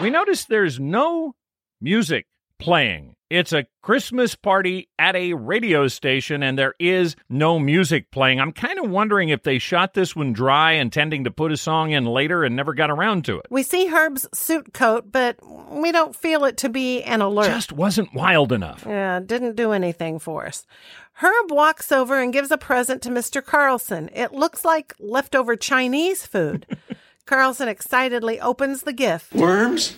[0.00, 1.34] We notice there's no
[1.80, 2.26] music
[2.60, 3.13] playing.
[3.30, 8.38] It's a Christmas party at a radio station, and there is no music playing.
[8.38, 11.92] I'm kind of wondering if they shot this one dry, intending to put a song
[11.92, 13.46] in later and never got around to it.
[13.50, 15.38] We see Herb's suit coat, but
[15.70, 17.46] we don't feel it to be an alert.
[17.46, 18.84] Just wasn't wild enough.
[18.86, 20.66] Yeah, didn't do anything for us.
[21.14, 23.42] Herb walks over and gives a present to Mr.
[23.42, 24.10] Carlson.
[24.12, 26.66] It looks like leftover Chinese food.
[27.26, 29.32] Carlson excitedly opens the gift.
[29.32, 29.96] Worms?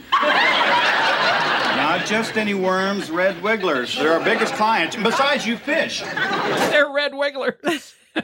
[1.87, 3.96] Not just any worms, red wigglers.
[3.96, 4.96] They're our biggest clients.
[4.96, 6.01] Besides, you fish.
[6.01, 7.94] They're red wigglers.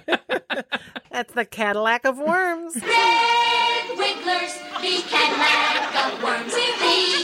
[1.13, 2.75] That's the Cadillac of worms.
[2.75, 6.73] Red wigglers, the Cadillac of worms, the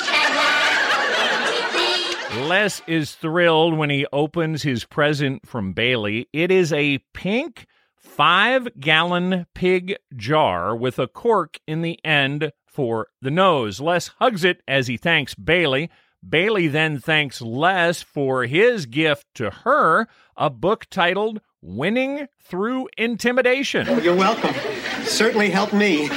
[0.07, 0.71] Cadillac
[2.31, 6.29] of worms, Les is thrilled when he opens his present from Bailey.
[6.33, 13.09] It is a pink five gallon pig jar with a cork in the end for
[13.21, 13.81] the nose.
[13.81, 15.91] Les hugs it as he thanks Bailey.
[16.27, 24.03] Bailey then thanks Les for his gift to her, a book titled Winning Through Intimidation.
[24.03, 24.55] You're welcome.
[25.05, 26.09] Certainly helped me.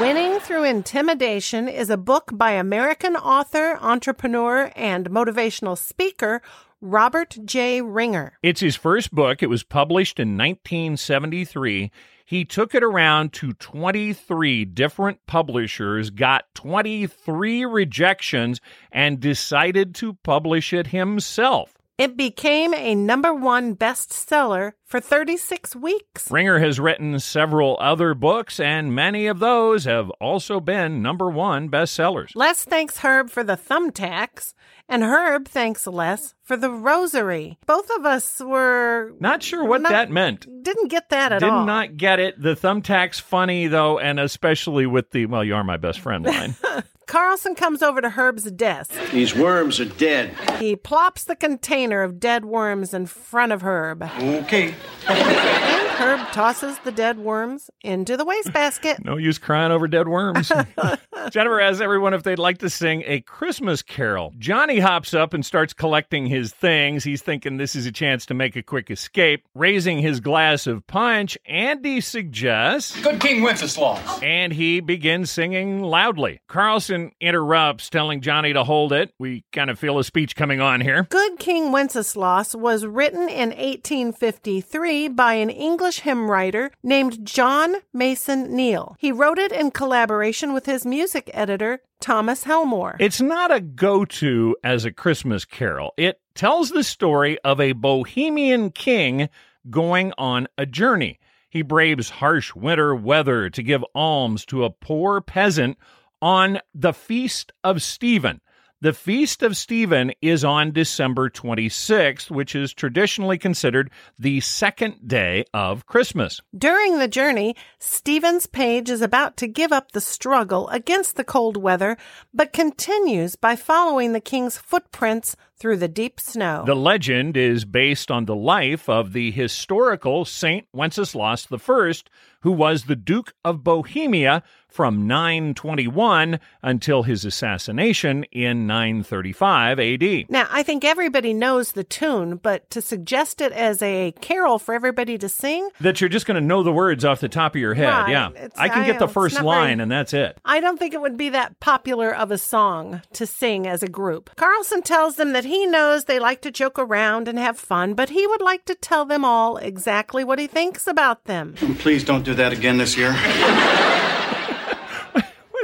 [0.00, 6.42] Winning Through Intimidation is a book by American author, entrepreneur, and motivational speaker
[6.80, 7.80] Robert J.
[7.80, 8.38] Ringer.
[8.42, 9.42] It's his first book.
[9.42, 11.90] It was published in 1973.
[12.26, 18.60] He took it around to 23 different publishers, got 23 rejections,
[18.90, 21.78] and decided to publish it himself.
[21.98, 26.30] It became a number one bestseller for 36 weeks.
[26.30, 31.68] Ringer has written several other books, and many of those have also been number one
[31.68, 32.30] bestsellers.
[32.36, 34.54] Les thanks Herb for the thumbtacks,
[34.88, 37.58] and Herb thanks Les for the rosary.
[37.66, 40.46] Both of us were Not sure what Not- that meant.
[40.62, 41.62] didn't get that at Did all.
[41.62, 42.40] Did not get it.
[42.40, 46.54] The thumbtack's funny, though, and especially with the, well, you are my best friend line.
[47.06, 48.92] Carlson comes over to Herb's desk.
[49.12, 50.34] These worms are dead.
[50.58, 54.02] He plops the container of dead worms in front of Herb.
[54.02, 54.74] Okay.
[55.08, 59.02] And Herb tosses the dead worms into the wastebasket.
[59.02, 60.52] No use crying over dead worms.
[61.30, 64.34] Jennifer asks everyone if they'd like to sing a Christmas carol.
[64.38, 67.02] Johnny hops up and starts collecting his things.
[67.02, 69.44] He's thinking this is a chance to make a quick escape.
[69.54, 73.00] Raising his glass of punch, Andy suggests.
[73.00, 74.22] Good King Wenceslas.
[74.22, 76.42] And he begins singing loudly.
[76.46, 79.14] Carlson interrupts, telling Johnny to hold it.
[79.18, 81.04] We kind of feel a speech coming on here.
[81.08, 88.54] Good King Wenceslas was written in 1853 by an English hymn writer named John Mason
[88.54, 88.96] Neale.
[88.98, 92.96] He wrote it in collaboration with his music editor, Thomas Helmore.
[92.98, 95.94] It's not a go to as a Christmas carol.
[95.96, 99.28] It tells the story of a bohemian king
[99.70, 101.18] going on a journey.
[101.48, 105.78] He braves harsh winter weather to give alms to a poor peasant
[106.20, 108.40] on the Feast of Stephen.
[108.82, 115.46] The Feast of Stephen is on December 26th, which is traditionally considered the second day
[115.54, 116.42] of Christmas.
[116.54, 121.56] During the journey, Stephen's page is about to give up the struggle against the cold
[121.56, 121.96] weather,
[122.34, 126.62] but continues by following the king's footprints through the deep snow.
[126.66, 131.92] The legend is based on the life of the historical Saint Wenceslas I,
[132.40, 134.42] who was the Duke of Bohemia
[134.76, 140.26] from 921 until his assassination in 935 AD.
[140.30, 144.74] Now, I think everybody knows the tune, but to suggest it as a carol for
[144.74, 147.60] everybody to sing, That you're just going to know the words off the top of
[147.60, 147.88] your head.
[147.88, 148.10] Right.
[148.10, 148.28] Yeah.
[148.28, 150.36] It's- I can I get the first line, very- and that's it.
[150.44, 153.88] I don't think it would be that popular of a song to sing as a
[153.88, 154.28] group.
[154.36, 158.10] Carlson tells them that he knows they like to joke around and have fun, but
[158.10, 161.54] he would like to tell them all exactly what he thinks about them.
[161.78, 163.14] Please don't do that again this year.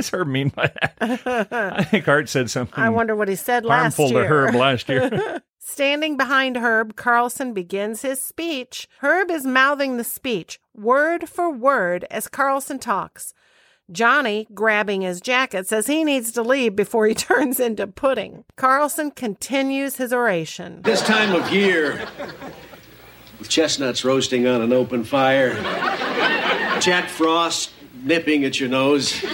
[0.03, 0.97] What does Herb mean by that?
[1.53, 4.23] I think Art said something I wonder what he said last harmful year.
[4.23, 5.41] to Herb last year.
[5.59, 8.89] Standing behind Herb, Carlson begins his speech.
[8.99, 13.33] Herb is mouthing the speech, word for word, as Carlson talks.
[13.93, 18.45] Johnny, grabbing his jacket, says he needs to leave before he turns into pudding.
[18.57, 20.83] Carlson continues his oration.
[20.83, 22.09] This time of year,
[23.39, 25.55] with chestnuts roasting on an open fire,
[26.81, 27.71] Jack Frost
[28.03, 29.25] nipping at your nose,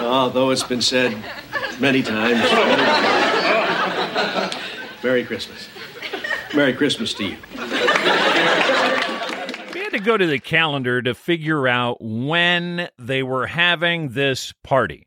[0.00, 1.16] although it's been said
[1.80, 2.40] many times.
[5.02, 5.68] Merry Christmas.
[6.54, 7.36] Merry Christmas to you.
[9.74, 14.52] We had to go to the calendar to figure out when they were having this
[14.62, 15.06] party.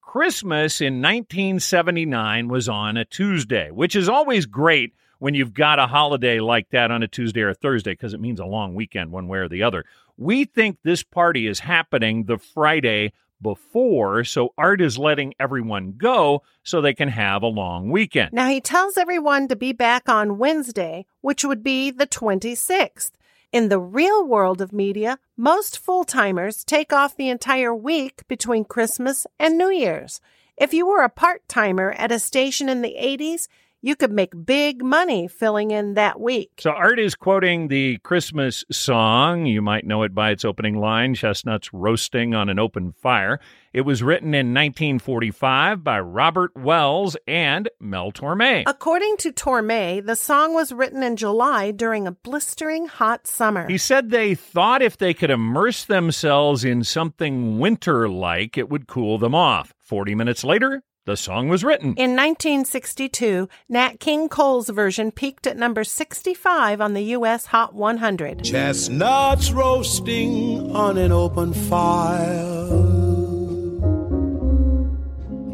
[0.00, 5.86] Christmas in 1979 was on a Tuesday, which is always great when you've got a
[5.86, 9.10] holiday like that on a Tuesday or a Thursday because it means a long weekend
[9.10, 9.84] one way or the other.
[10.16, 16.42] We think this party is happening the Friday before, so Art is letting everyone go
[16.62, 18.32] so they can have a long weekend.
[18.32, 23.10] Now he tells everyone to be back on Wednesday, which would be the 26th.
[23.52, 28.64] In the real world of media, most full timers take off the entire week between
[28.64, 30.20] Christmas and New Year's.
[30.56, 33.48] If you were a part timer at a station in the 80s,
[33.82, 36.52] you could make big money filling in that week.
[36.60, 39.44] So Art is quoting the Christmas song.
[39.46, 43.40] You might know it by its opening line, Chestnuts Roasting on an Open Fire.
[43.72, 48.62] It was written in 1945 by Robert Wells and Mel Torme.
[48.66, 53.66] According to Torme, the song was written in July during a blistering hot summer.
[53.68, 58.86] He said they thought if they could immerse themselves in something winter like, it would
[58.86, 59.74] cool them off.
[59.80, 61.94] 40 minutes later, the song was written.
[61.96, 67.46] In 1962, Nat King Cole's version peaked at number 65 on the U.S.
[67.46, 68.44] Hot 100.
[68.44, 72.68] Chestnuts roasting on an open fire.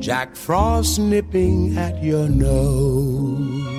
[0.01, 3.79] Jack Frost nipping at your nose.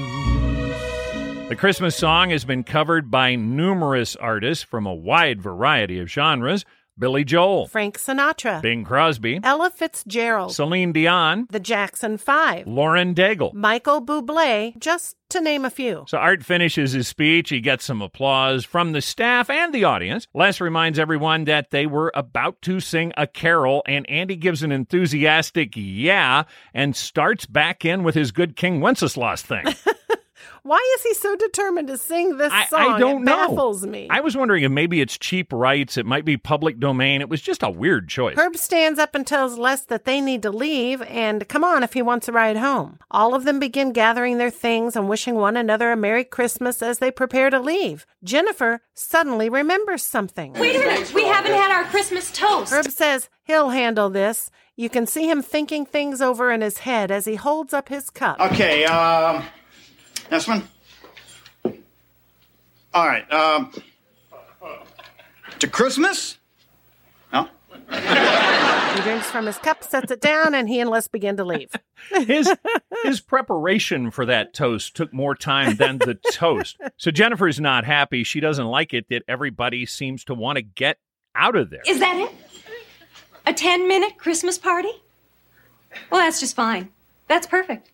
[1.50, 6.66] The Christmas song has been covered by numerous artists from a wide variety of genres.
[7.00, 13.54] Billy Joel, Frank Sinatra, Bing Crosby, Ella Fitzgerald, Celine Dion, the Jackson Five, Lauren Daigle,
[13.54, 16.06] Michael Bublé, just to name a few.
[16.08, 17.50] So Art finishes his speech.
[17.50, 20.28] He gets some applause from the staff and the audience.
[20.34, 24.72] Les reminds everyone that they were about to sing a carol, and Andy gives an
[24.72, 26.44] enthusiastic yeah
[26.74, 29.66] and starts back in with his good King Wenceslas thing.
[30.64, 32.94] Why is he so determined to sing this I, song?
[32.96, 33.48] I don't it know.
[33.48, 34.08] baffles me.
[34.10, 35.98] I was wondering if maybe it's cheap rights.
[35.98, 37.22] It might be public domain.
[37.22, 38.38] It was just a weird choice.
[38.38, 41.94] Herb stands up and tells Les that they need to leave and come on if
[41.94, 43.00] he wants a ride home.
[43.12, 47.00] All of them begin gathering their things and wishing one another a Merry Christmas as
[47.00, 48.06] they prepare to leave.
[48.24, 50.54] Jennifer suddenly remembers something.
[50.54, 51.14] Wait a minute.
[51.14, 52.72] We haven't had our Christmas toast.
[52.72, 54.52] Herb says he'll handle this.
[54.76, 58.10] You can see him thinking things over in his head as he holds up his
[58.10, 58.40] cup.
[58.40, 59.44] Okay, um,
[60.30, 60.68] this one.
[62.94, 63.72] All right, um,
[65.60, 66.38] to Christmas?
[67.32, 67.48] No?
[68.90, 71.72] He drinks from his cup, sets it down, and he and Les begin to leave.
[72.10, 72.52] his
[73.04, 76.78] his preparation for that toast took more time than the toast.
[76.98, 78.24] So Jennifer's not happy.
[78.24, 80.98] She doesn't like it that everybody seems to want to get
[81.36, 81.84] out of there.
[81.88, 82.32] Is that it?
[83.46, 84.92] A 10 minute Christmas party?
[86.12, 86.90] Well, that's just fine.
[87.28, 87.92] That's perfect.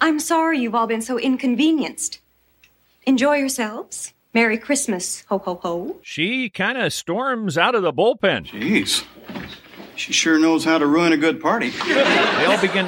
[0.00, 2.20] I'm sorry you've all been so inconvenienced.
[3.04, 4.12] Enjoy yourselves.
[4.34, 5.96] Merry Christmas, ho ho ho.
[6.02, 8.46] She kind of storms out of the bullpen.
[8.46, 9.04] Jeez.
[9.96, 11.70] She sure knows how to ruin a good party.
[11.70, 12.86] They all begin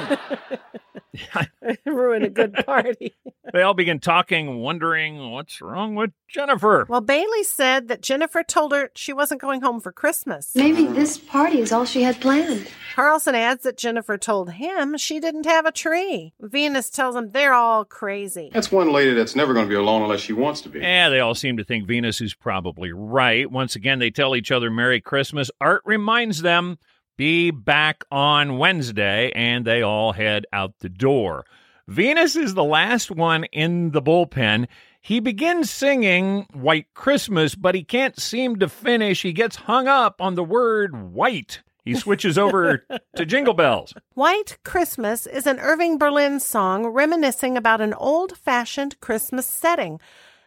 [1.13, 1.45] Yeah,
[1.85, 3.13] ruin a good party.
[3.53, 6.85] they all begin talking, wondering what's wrong with Jennifer.
[6.87, 10.51] Well, Bailey said that Jennifer told her she wasn't going home for Christmas.
[10.55, 12.67] Maybe this party is all she had planned.
[12.95, 16.33] Carlson adds that Jennifer told him she didn't have a tree.
[16.39, 18.49] Venus tells him they're all crazy.
[18.53, 20.79] That's one lady that's never going to be alone unless she wants to be.
[20.79, 23.49] Yeah, they all seem to think Venus is probably right.
[23.51, 25.51] Once again, they tell each other Merry Christmas.
[25.59, 26.77] Art reminds them
[27.21, 31.45] be back on Wednesday, and they all head out the door.
[31.87, 34.67] Venus is the last one in the bullpen.
[35.01, 39.21] He begins singing White Christmas, but he can't seem to finish.
[39.21, 41.61] He gets hung up on the word white.
[41.85, 43.93] He switches over to Jingle Bells.
[44.15, 49.99] White Christmas is an Irving Berlin song reminiscing about an old fashioned Christmas setting.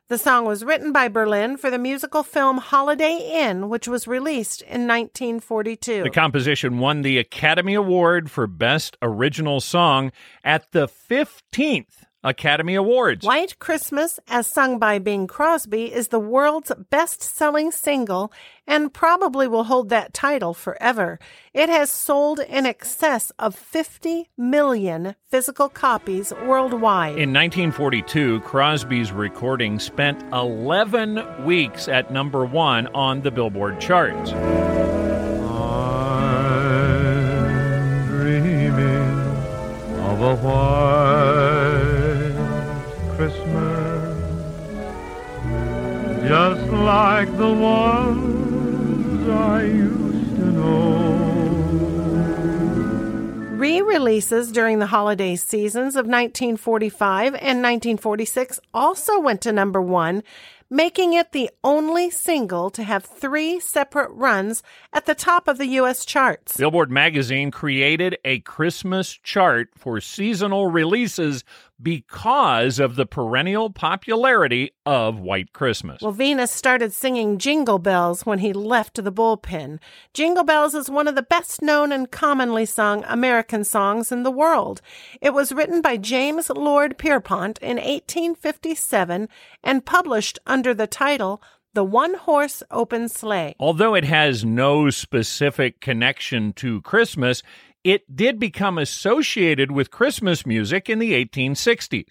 [0.09, 4.61] The song was written by Berlin for the musical film Holiday Inn, which was released
[4.61, 6.02] in 1942.
[6.02, 10.12] The composition won the Academy Award for Best Original Song
[10.44, 13.25] at the 15th Academy Awards.
[13.25, 18.33] White Christmas, as sung by Bing Crosby, is the world's best selling single
[18.66, 21.18] and probably will hold that title forever.
[21.53, 27.18] It has sold in excess of 50 million physical copies worldwide.
[27.18, 34.31] In 1942, Crosby's recording spent 11 weeks at number one on the Billboard charts.
[38.09, 39.20] dreaming
[40.01, 41.34] of a white
[46.29, 51.25] just like the ones I used to know.
[53.57, 60.22] Re releases during the holiday seasons of 1945 and 1946 also went to number one,
[60.70, 64.62] making it the only single to have three separate runs
[64.93, 66.05] at the top of the U.S.
[66.05, 66.57] charts.
[66.57, 71.45] Billboard magazine created a Christmas chart for seasonal releases
[71.83, 76.01] because of the perennial popularity of White Christmas.
[76.01, 79.79] Well, Venus started singing Jingle Bells when he left the bullpen.
[80.12, 84.31] Jingle Bells is one of the best known and commonly sung American songs in the
[84.31, 84.81] world.
[85.20, 89.29] It was written by James Lord Pierpont in 1857
[89.62, 91.43] and published under the title
[91.75, 93.57] The One Horse Open Sleigh.
[93.59, 97.43] Although it has no specific connection to Christmas,
[97.85, 102.09] it did become associated with Christmas music in the 1860s.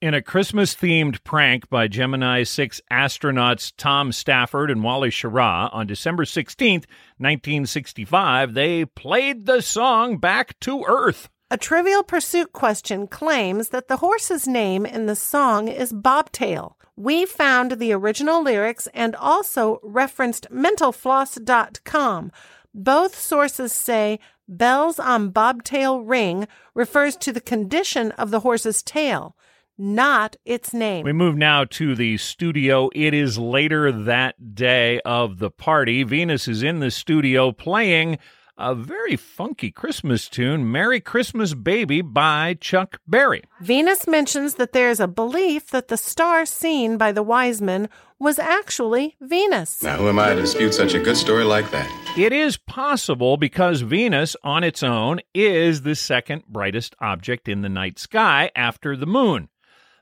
[0.00, 5.86] In a Christmas themed prank by Gemini 6 astronauts Tom Stafford and Wally Schirra on
[5.86, 6.84] December 16th,
[7.18, 11.28] 1965, they played the song back to Earth.
[11.50, 16.76] A trivial pursuit question claims that the horse's name in the song is Bobtail.
[16.94, 22.32] We found the original lyrics and also referenced mentalfloss.com.
[22.74, 24.18] Both sources say
[24.48, 29.36] bells on bobtail ring refers to the condition of the horse's tail,
[29.78, 31.04] not its name.
[31.04, 32.90] We move now to the studio.
[32.94, 36.02] It is later that day of the party.
[36.02, 38.18] Venus is in the studio playing
[38.58, 43.42] a very funky Christmas tune, Merry Christmas Baby by Chuck Berry.
[43.60, 47.88] Venus mentions that there is a belief that the star seen by the wise men
[48.18, 49.82] was actually Venus.
[49.82, 51.90] Now, who am I to dispute such a good story like that?
[52.16, 57.68] It is possible because Venus on its own is the second brightest object in the
[57.68, 59.50] night sky after the moon.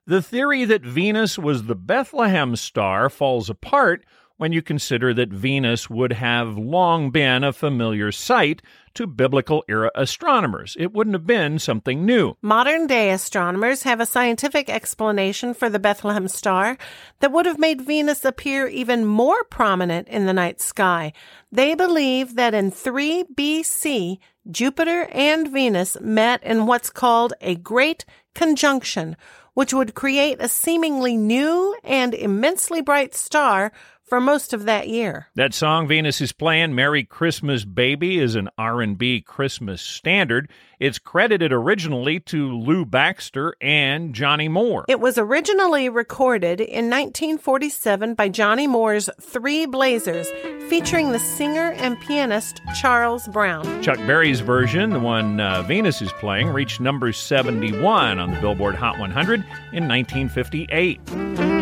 [0.06, 4.04] The theory that Venus was the Bethlehem star falls apart
[4.36, 8.62] when you consider that Venus would have long been a familiar sight
[8.94, 10.76] to biblical era astronomers.
[10.78, 12.36] It wouldn't have been something new.
[12.42, 16.78] Modern day astronomers have a scientific explanation for the Bethlehem star
[17.20, 21.12] that would have made Venus appear even more prominent in the night sky.
[21.50, 24.18] They believe that in 3 BC,
[24.50, 28.04] Jupiter and Venus met in what's called a great
[28.34, 29.16] conjunction,
[29.54, 33.72] which would create a seemingly new and immensely bright star
[34.04, 35.28] for most of that year.
[35.34, 40.50] That song Venus is playing, Merry Christmas Baby, is an R&B Christmas standard.
[40.78, 44.84] It's credited originally to Lou Baxter and Johnny Moore.
[44.88, 50.28] It was originally recorded in 1947 by Johnny Moore's Three Blazers,
[50.68, 53.82] featuring the singer and pianist Charles Brown.
[53.82, 58.74] Chuck Berry's version, the one uh, Venus is playing, reached number 71 on the Billboard
[58.74, 59.40] Hot 100
[59.72, 61.53] in 1958.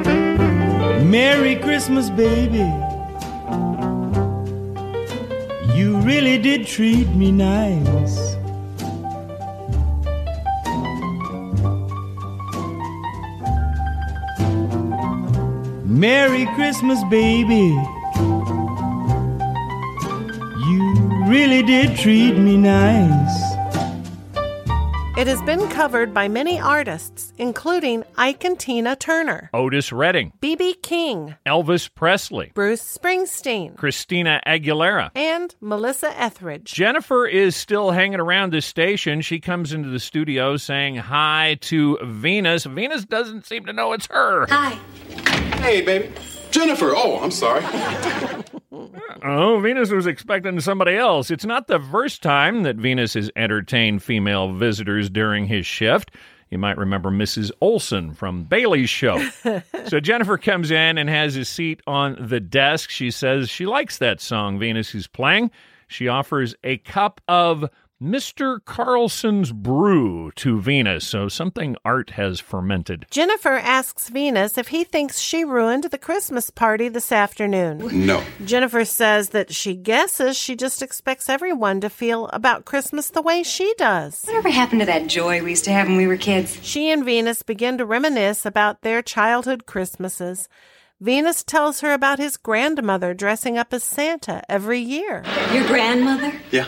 [1.05, 2.59] Merry Christmas, baby.
[5.77, 8.37] You really did treat me nice.
[15.85, 17.77] Merry Christmas, baby.
[20.69, 23.52] You really did treat me nice.
[25.15, 30.77] It has been covered by many artists, including Ike and Tina Turner, Otis Redding, B.B.
[30.83, 36.73] King, Elvis Presley, Bruce Springsteen, Christina Aguilera, and Melissa Etheridge.
[36.73, 39.21] Jennifer is still hanging around this station.
[39.21, 42.65] She comes into the studio saying hi to Venus.
[42.65, 44.47] Venus doesn't seem to know it's her.
[44.49, 44.79] Hi.
[45.61, 46.11] Hey, baby.
[46.53, 46.93] Jennifer.
[46.95, 47.65] Oh, I'm sorry.
[49.25, 51.31] Oh, Venus was expecting somebody else.
[51.31, 56.11] It's not the first time that Venus has entertained female visitors during his shift.
[56.51, 57.51] You might remember Mrs.
[57.61, 59.25] Olson from Bailey's show.
[59.87, 62.91] so Jennifer comes in and has a seat on the desk.
[62.91, 65.51] She says she likes that song Venus is playing.
[65.89, 67.65] She offers a cup of
[68.03, 68.59] Mr.
[68.65, 73.07] Carlson's brew to Venus, so something Art has fermented.
[73.13, 78.05] Jennifer asks Venus if he thinks she ruined the Christmas party this afternoon.
[78.05, 78.25] No.
[78.45, 83.45] Jennifer says that she guesses she just expects everyone to feel about Christmas the way
[83.45, 84.25] she does.
[84.25, 86.59] Whatever happened to that joy we used to have when we were kids?
[86.61, 90.49] She and Venus begin to reminisce about their childhood Christmases.
[91.01, 95.23] Venus tells her about his grandmother dressing up as Santa every year.
[95.53, 96.33] Your grandmother?
[96.51, 96.67] Yeah.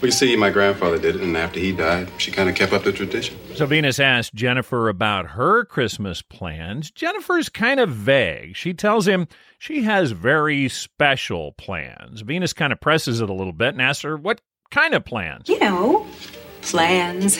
[0.00, 2.72] Well, you see, my grandfather did it, and after he died, she kind of kept
[2.72, 3.38] up the tradition.
[3.54, 6.90] So Venus asked Jennifer about her Christmas plans.
[6.90, 8.56] Jennifer's kind of vague.
[8.56, 9.28] She tells him
[9.58, 12.22] she has very special plans.
[12.22, 15.48] Venus kind of presses it a little bit and asks her what kind of plans.
[15.48, 16.06] You know,
[16.70, 17.38] plans.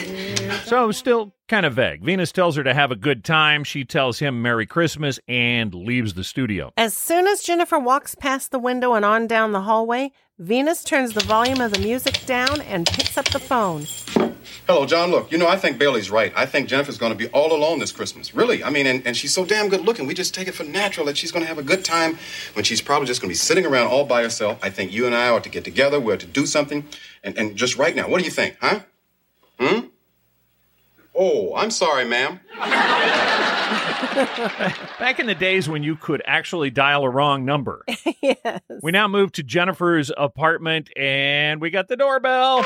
[0.65, 2.03] So still kind of vague.
[2.03, 3.63] Venus tells her to have a good time.
[3.63, 6.71] She tells him Merry Christmas and leaves the studio.
[6.77, 11.13] As soon as Jennifer walks past the window and on down the hallway, Venus turns
[11.13, 13.85] the volume of the music down and picks up the phone.
[14.67, 15.11] Hello, John.
[15.11, 16.33] Look, you know, I think Bailey's right.
[16.35, 18.33] I think Jennifer's going to be all alone this Christmas.
[18.33, 18.63] Really.
[18.63, 20.07] I mean, and, and she's so damn good looking.
[20.07, 22.17] We just take it for natural that she's going to have a good time
[22.53, 24.57] when she's probably just going to be sitting around all by herself.
[24.63, 25.99] I think you and I ought to get together.
[25.99, 26.85] We're to do something.
[27.23, 28.79] And, and just right now, what do you think, huh?
[29.59, 29.87] Hmm?
[31.17, 32.41] Oh, I'm sorry, ma'am.
[34.99, 37.85] Back in the days when you could actually dial a wrong number.
[38.21, 38.61] yes.
[38.83, 42.65] We now move to Jennifer's apartment and we got the doorbell.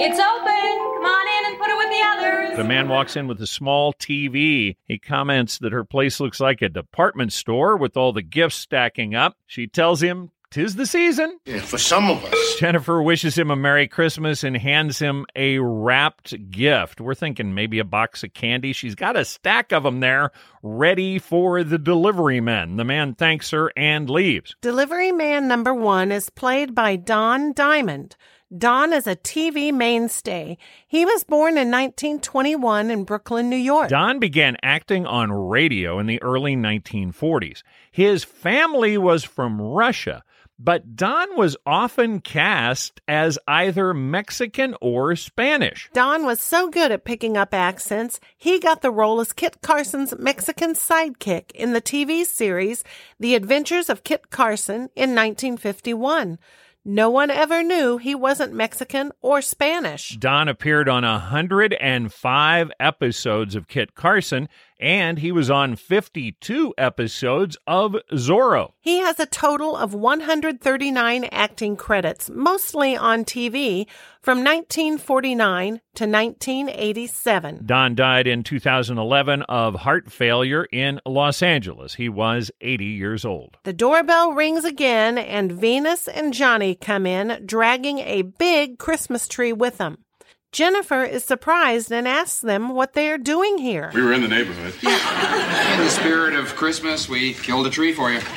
[0.00, 0.78] It's open.
[0.98, 2.56] Come on in and put it with the others.
[2.56, 4.76] The man walks in with a small TV.
[4.86, 9.14] He comments that her place looks like a department store with all the gifts stacking
[9.14, 9.36] up.
[9.46, 11.38] She tells him tis the season.
[11.44, 12.56] Yeah, for some of us.
[12.58, 17.00] Jennifer wishes him a Merry Christmas and hands him a wrapped gift.
[17.00, 18.72] We're thinking maybe a box of candy.
[18.72, 20.30] She's got a stack of them there
[20.62, 22.76] ready for the delivery men.
[22.76, 24.56] The man thanks her and leaves.
[24.60, 28.16] Delivery man number one is played by Don Diamond.
[28.56, 30.56] Don is a TV mainstay.
[30.86, 33.90] He was born in 1921 in Brooklyn, New York.
[33.90, 37.62] Don began acting on radio in the early 1940s.
[37.92, 40.24] His family was from Russia,
[40.58, 45.88] but Don was often cast as either Mexican or Spanish.
[45.92, 50.18] Don was so good at picking up accents, he got the role as Kit Carson's
[50.18, 52.82] Mexican sidekick in the TV series
[53.20, 56.38] The Adventures of Kit Carson in 1951.
[56.84, 60.16] No one ever knew he wasn't Mexican or Spanish.
[60.16, 64.48] Don appeared on 105 episodes of Kit Carson,
[64.80, 68.72] and he was on 52 episodes of Zorro.
[68.80, 73.86] He has a total of 139 acting credits, mostly on TV,
[74.20, 77.62] from 1949 to 1987.
[77.66, 81.94] Don died in 2011 of heart failure in Los Angeles.
[81.94, 83.56] He was 80 years old.
[83.64, 89.52] The doorbell rings again, and Venus and Johnny come in, dragging a big Christmas tree
[89.52, 89.98] with them.
[90.50, 93.90] Jennifer is surprised and asks them what they are doing here.
[93.94, 94.72] We were in the neighborhood.
[94.82, 98.20] In the spirit of Christmas, we killed a tree for you.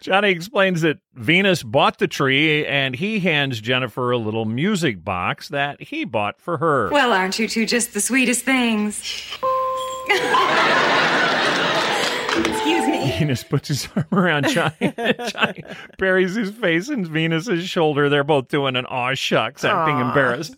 [0.00, 5.48] Johnny explains that Venus bought the tree and he hands Jennifer a little music box
[5.48, 6.90] that he bought for her.
[6.90, 9.00] Well, aren't you two just the sweetest things?
[13.18, 14.92] Venus puts his arm around Johnny.
[15.28, 15.64] Johnny
[15.98, 18.08] buries his face in Venus's shoulder.
[18.08, 20.08] They're both doing an aw shucks, acting Aw.
[20.08, 20.56] embarrassed.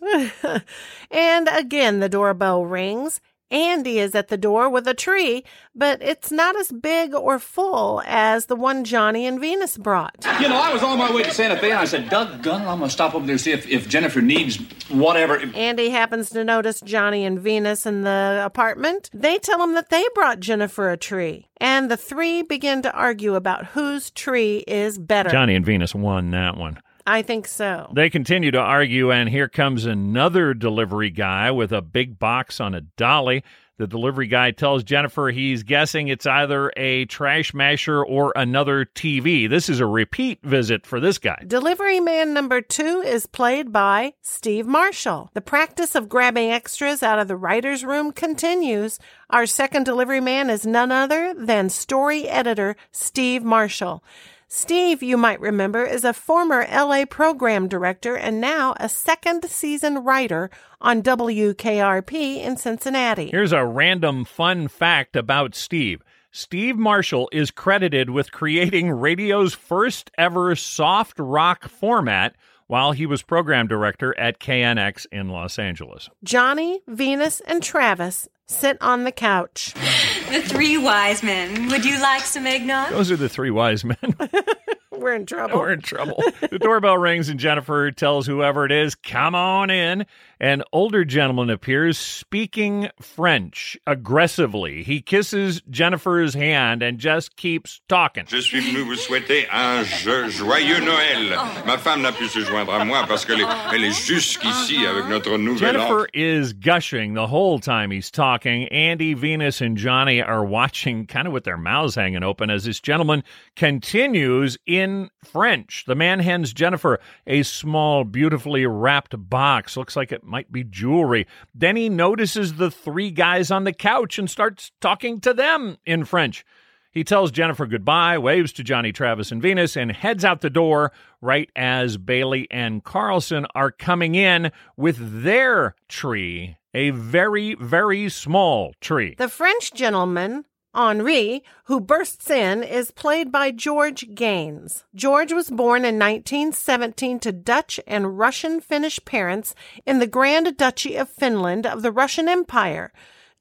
[1.11, 3.21] and again, the doorbell rings.
[3.49, 5.43] Andy is at the door with a tree,
[5.73, 10.25] but it's not as big or full as the one Johnny and Venus brought.
[10.41, 12.61] You know, I was on my way to Santa Fe and I said, Doug Gunn,
[12.61, 14.57] I'm going to stop over there and see if, if Jennifer needs
[14.89, 15.37] whatever.
[15.55, 19.09] Andy happens to notice Johnny and Venus in the apartment.
[19.13, 23.35] They tell him that they brought Jennifer a tree, and the three begin to argue
[23.35, 25.29] about whose tree is better.
[25.29, 26.79] Johnny and Venus won that one.
[27.07, 27.89] I think so.
[27.95, 32.75] They continue to argue, and here comes another delivery guy with a big box on
[32.75, 33.45] a dolly.
[33.77, 39.47] The delivery guy tells Jennifer he's guessing it's either a trash masher or another TV.
[39.47, 41.43] This is a repeat visit for this guy.
[41.47, 45.29] Delivery man number two is played by Steve Marshall.
[45.33, 48.99] The practice of grabbing extras out of the writer's room continues.
[49.29, 54.03] Our second delivery man is none other than story editor Steve Marshall.
[54.49, 60.05] Steve, you might remember, is a former LA program director and now a second season
[60.05, 63.29] writer on WKRP in Cincinnati.
[63.29, 66.01] Here's a random fun fact about Steve.
[66.31, 72.33] Steve Marshall is credited with creating radio's first ever soft rock format
[72.67, 76.09] while he was program director at KNX in Los Angeles.
[76.23, 79.73] Johnny, Venus, and Travis sit on the couch.
[80.27, 81.69] The three wise men.
[81.69, 82.89] Would you like some eggnog?
[82.89, 83.95] Those are the three wise men.
[84.97, 85.59] We're in trouble.
[85.59, 86.21] We're in trouble.
[86.49, 90.05] the doorbell rings and Jennifer tells whoever it is, come on in.
[90.39, 94.83] An older gentleman appears speaking French aggressively.
[94.83, 98.25] He kisses Jennifer's hand and just keeps talking.
[98.27, 101.29] Je suis venu vous souhaiter un jo- joyeux Noël.
[101.65, 105.07] Ma femme n'a pu se joindre à moi parce qu'elle est, elle est jusqu'ici avec
[105.07, 105.87] notre nouvel an.
[105.87, 108.67] Jennifer is gushing the whole time he's talking.
[108.67, 112.79] Andy, Venus, and Johnny are watching kind of with their mouths hanging open as this
[112.79, 113.23] gentleman
[113.55, 114.86] continues in
[115.23, 115.83] French.
[115.87, 119.77] The man hands Jennifer a small, beautifully wrapped box.
[119.77, 121.27] Looks like it might be jewelry.
[121.53, 126.05] Then he notices the three guys on the couch and starts talking to them in
[126.05, 126.45] French.
[126.91, 130.91] He tells Jennifer goodbye, waves to Johnny, Travis, and Venus, and heads out the door
[131.21, 138.73] right as Bailey and Carlson are coming in with their tree, a very, very small
[138.81, 139.13] tree.
[139.15, 140.45] The French gentleman,
[140.77, 144.83] Henri, who bursts in, is played by George Gaynes.
[144.93, 149.55] George was born in 1917 to Dutch and Russian Finnish parents
[149.87, 152.93] in the Grand Duchy of Finland of the Russian Empire.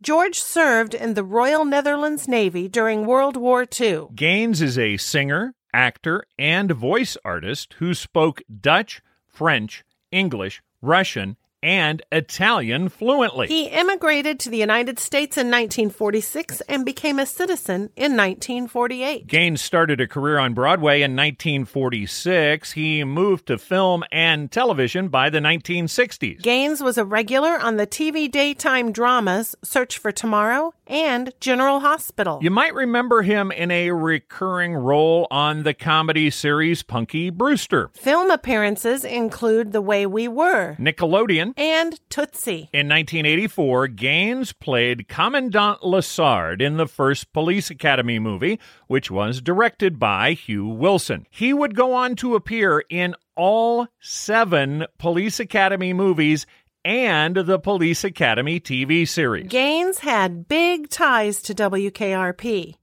[0.02, 4.06] George served in the Royal Netherlands Navy during World War II.
[4.14, 11.36] Gaynes is a singer, actor, and voice artist who spoke Dutch, French, English, Russian,
[11.66, 13.48] and Italian fluently.
[13.48, 19.26] He immigrated to the United States in 1946 and became a citizen in 1948.
[19.26, 22.70] Gaynes started a career on Broadway in 1946.
[22.70, 26.40] He moved to film and television by the 1960s.
[26.40, 32.38] Gaynes was a regular on the TV daytime dramas Search for Tomorrow and General Hospital.
[32.42, 37.90] You might remember him in a recurring role on the comedy series Punky Brewster.
[37.94, 41.54] Film appearances include The Way We Were Nickelodeon.
[41.56, 42.68] And Tootsie.
[42.72, 49.98] In 1984, Gaynes played Commandant Lassard in the first Police Academy movie, which was directed
[49.98, 51.26] by Hugh Wilson.
[51.30, 56.46] He would go on to appear in all seven Police Academy movies
[56.84, 59.48] and the Police Academy TV series.
[59.48, 62.74] Gaynes had big ties to WKRP.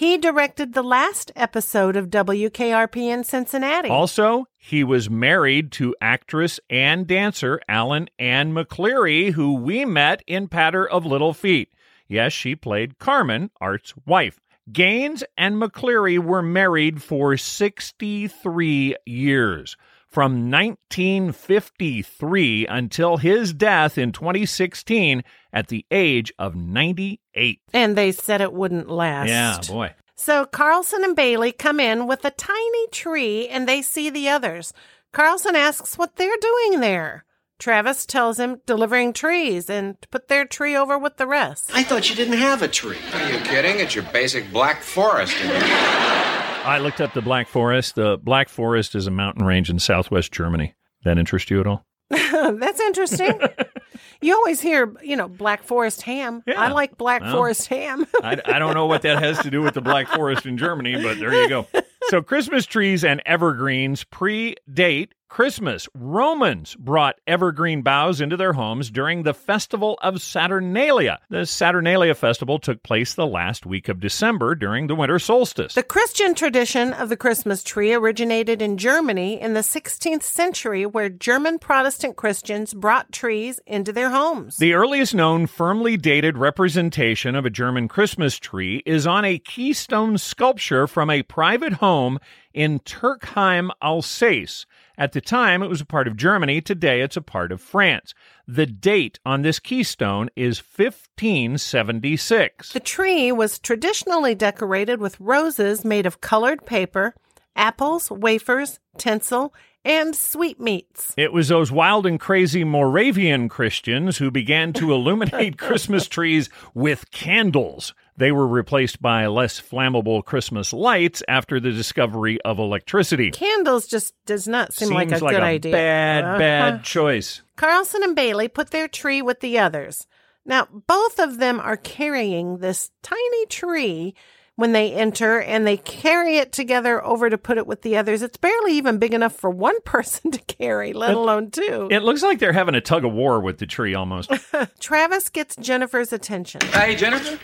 [0.00, 3.90] He directed the last episode of WKRP in Cincinnati.
[3.90, 10.48] Also, he was married to actress and dancer Allyn Ann McLerie, who we met in
[10.48, 11.74] Patter of Little Feet.
[12.08, 14.40] Yes, she played Carmen, Art's wife.
[14.72, 19.76] Gaynes and McCleary were married for 63 years.
[20.10, 27.60] From 1953 until his death in 2016 at the age of 98.
[27.72, 29.28] And they said it wouldn't last.
[29.28, 29.94] Yeah, boy.
[30.16, 34.72] So Carlson and Bailey come in with a tiny tree and they see the others.
[35.12, 37.24] Carlson asks what they're doing there.
[37.60, 41.70] Travis tells him delivering trees and to put their tree over with the rest.
[41.72, 42.98] I thought you didn't have a tree.
[43.12, 43.78] Are you kidding?
[43.78, 45.36] It's your basic black forest.
[46.64, 47.94] I looked up the Black Forest.
[47.94, 50.74] The Black Forest is a mountain range in southwest Germany.
[51.04, 51.86] That interest you at all?
[52.10, 53.40] That's interesting.
[54.20, 56.42] you always hear, you know, Black Forest ham.
[56.46, 58.06] I like Black Well, Forest ham.
[58.22, 61.02] I, I don't know what that has to do with the Black Forest in Germany,
[61.02, 61.66] but there you go.
[62.08, 65.88] So, Christmas trees and evergreens predate Christmas.
[65.94, 71.20] Romans brought evergreen boughs into their homes during the festival of Saturnalia.
[71.30, 75.74] The Saturnalia festival took place the last week of December during the winter solstice.
[75.74, 81.08] The Christian tradition of the Christmas tree originated in Germany in the 16th century, where
[81.08, 84.56] German Protestant Christians brought trees into their homes.
[84.56, 90.18] The earliest known firmly dated representation of a German Christmas tree is on a keystone
[90.18, 92.18] sculpture from a private home
[92.52, 94.66] in Turckheim, Alsace.
[95.00, 96.60] At the time, it was a part of Germany.
[96.60, 98.12] Today, it's a part of France.
[98.46, 102.74] The date on this keystone is 1576.
[102.74, 107.14] The tree was traditionally decorated with roses made of colored paper,
[107.56, 109.54] apples, wafers, tinsel,
[109.86, 111.14] and sweetmeats.
[111.16, 117.10] It was those wild and crazy Moravian Christians who began to illuminate Christmas trees with
[117.10, 117.94] candles.
[118.16, 123.30] They were replaced by less flammable Christmas lights after the discovery of electricity.
[123.30, 125.72] Candles just does not seem like a Seems good a idea.
[125.72, 126.38] Bad, Uh-huh.
[126.38, 127.42] bad choice.
[127.56, 130.06] Carlson and Bailey put their tree with the others.
[130.44, 134.14] Now, both of them are carrying this tiny tree
[134.56, 138.20] when they enter and they carry it together over to put it with the others.
[138.22, 141.88] It's barely even big enough for one person to carry, let It- alone two.
[141.90, 144.30] It looks like they're having a tug of war with the tree almost.
[144.80, 146.60] Travis gets Jennifer's attention.
[146.72, 147.38] Hey, Jennifer,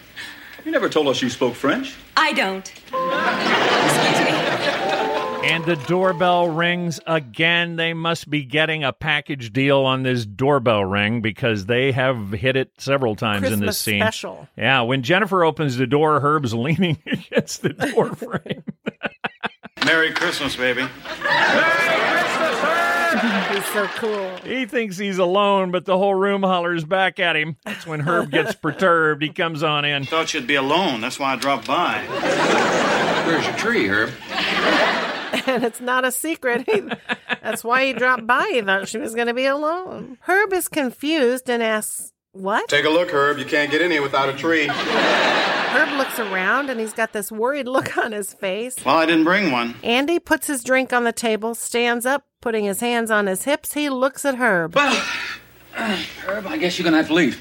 [0.67, 1.95] you never told us you spoke French.
[2.17, 2.71] I don't.
[5.45, 7.77] and the doorbell rings again.
[7.77, 12.57] They must be getting a package deal on this doorbell ring because they have hit
[12.57, 14.01] it several times in this scene.
[14.01, 14.49] special.
[14.57, 18.64] Yeah, when Jennifer opens the door, Herb's leaning against the door frame.
[19.85, 20.89] Merry Christmas, baby.
[23.53, 24.37] He's so cool.
[24.45, 27.57] He thinks he's alone, but the whole room hollers back at him.
[27.64, 29.23] That's when Herb gets perturbed.
[29.23, 30.05] He comes on in.
[30.05, 31.01] Thought you'd be alone.
[31.01, 32.05] That's why I dropped by.
[33.27, 34.11] Where's your tree, Herb?
[35.47, 36.69] and it's not a secret.
[36.69, 36.83] He,
[37.43, 38.49] that's why he dropped by.
[38.53, 40.19] He thought she was going to be alone.
[40.23, 42.68] Herb is confused and asks, What?
[42.68, 43.39] Take a look, Herb.
[43.39, 44.66] You can't get in here without a tree.
[44.68, 48.76] Herb looks around and he's got this worried look on his face.
[48.84, 49.74] Well, I didn't bring one.
[49.82, 53.72] Andy puts his drink on the table, stands up, putting his hands on his hips.
[53.72, 54.76] He looks at Herb.
[54.76, 55.01] Uh,
[55.74, 57.41] Herb, I guess you're gonna have to leave.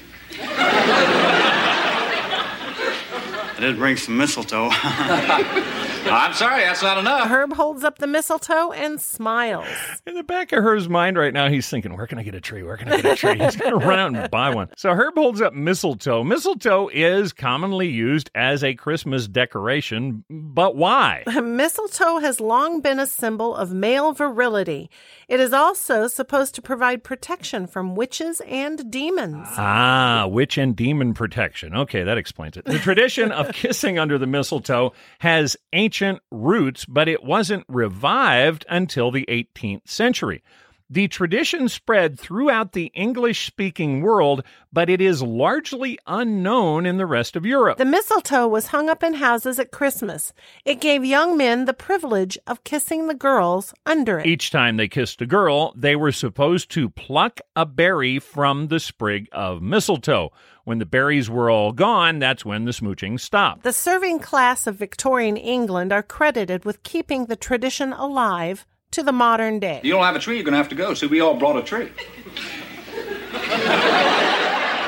[3.58, 4.70] I did bring some mistletoe.
[6.14, 7.28] I'm sorry, that's not enough.
[7.28, 9.66] Herb holds up the mistletoe and smiles.
[10.06, 12.40] In the back of Herb's mind right now, he's thinking, where can I get a
[12.40, 12.62] tree?
[12.62, 13.38] Where can I get a tree?
[13.38, 14.68] He's going to run out and buy one.
[14.76, 16.22] So Herb holds up mistletoe.
[16.22, 21.24] Mistletoe is commonly used as a Christmas decoration, but why?
[21.42, 24.90] Mistletoe has long been a symbol of male virility.
[25.28, 29.48] It is also supposed to provide protection from witches and demons.
[29.56, 31.74] Ah, witch and demon protection.
[31.74, 32.64] Okay, that explains it.
[32.64, 35.95] The tradition of kissing under the mistletoe has ancient
[36.30, 40.42] roots, but it wasn't revived until the 18th century.
[40.88, 47.06] The tradition spread throughout the English speaking world, but it is largely unknown in the
[47.06, 47.78] rest of Europe.
[47.78, 50.32] The mistletoe was hung up in houses at Christmas.
[50.64, 54.26] It gave young men the privilege of kissing the girls under it.
[54.26, 58.78] Each time they kissed a girl, they were supposed to pluck a berry from the
[58.78, 60.30] sprig of mistletoe.
[60.62, 63.64] When the berries were all gone, that's when the smooching stopped.
[63.64, 68.66] The serving class of Victorian England are credited with keeping the tradition alive
[68.96, 69.80] to the modern day.
[69.84, 70.94] You don't have a tree, you're gonna have to go.
[70.94, 71.90] So we all brought a tree.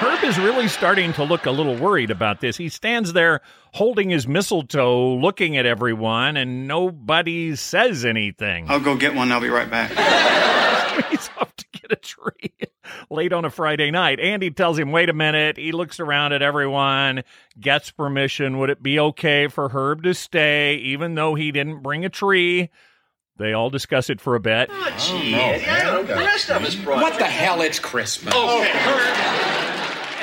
[0.01, 2.57] Herb is really starting to look a little worried about this.
[2.57, 3.41] He stands there
[3.75, 8.67] holding his mistletoe, looking at everyone, and nobody says anything.
[8.71, 9.31] I'll go get one.
[9.31, 9.91] I'll be right back.
[11.11, 12.53] He's off to get a tree
[13.11, 14.21] late on a Friday night.
[14.21, 15.59] Andy tells him, wait a minute.
[15.59, 17.25] He looks around at everyone,
[17.61, 18.59] gets permission.
[18.59, 22.71] Would it be okay for Herb to stay, even though he didn't bring a tree?
[23.39, 24.69] They all discuss it for a bit.
[24.73, 27.61] Oh, gee, oh, the rest of us brought What the hell?
[27.61, 28.35] It's Christmas.
[28.37, 28.73] Oh, okay,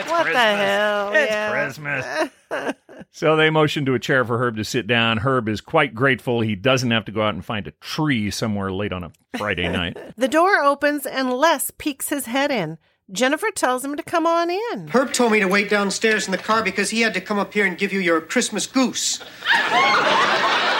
[0.10, 1.14] what the hell?
[1.14, 1.52] It's yeah.
[1.52, 2.30] Christmas.
[3.12, 5.20] So they motion to a chair for Herb to sit down.
[5.20, 8.72] Herb is quite grateful he doesn't have to go out and find a tree somewhere
[8.72, 9.98] late on a Friday night.
[10.18, 12.78] The door opens and Les peeks his head in.
[13.12, 14.90] Jennifer tells him to come on in.
[14.90, 17.54] Herb told me to wait downstairs in the car because he had to come up
[17.54, 19.24] here and give you your Christmas goose.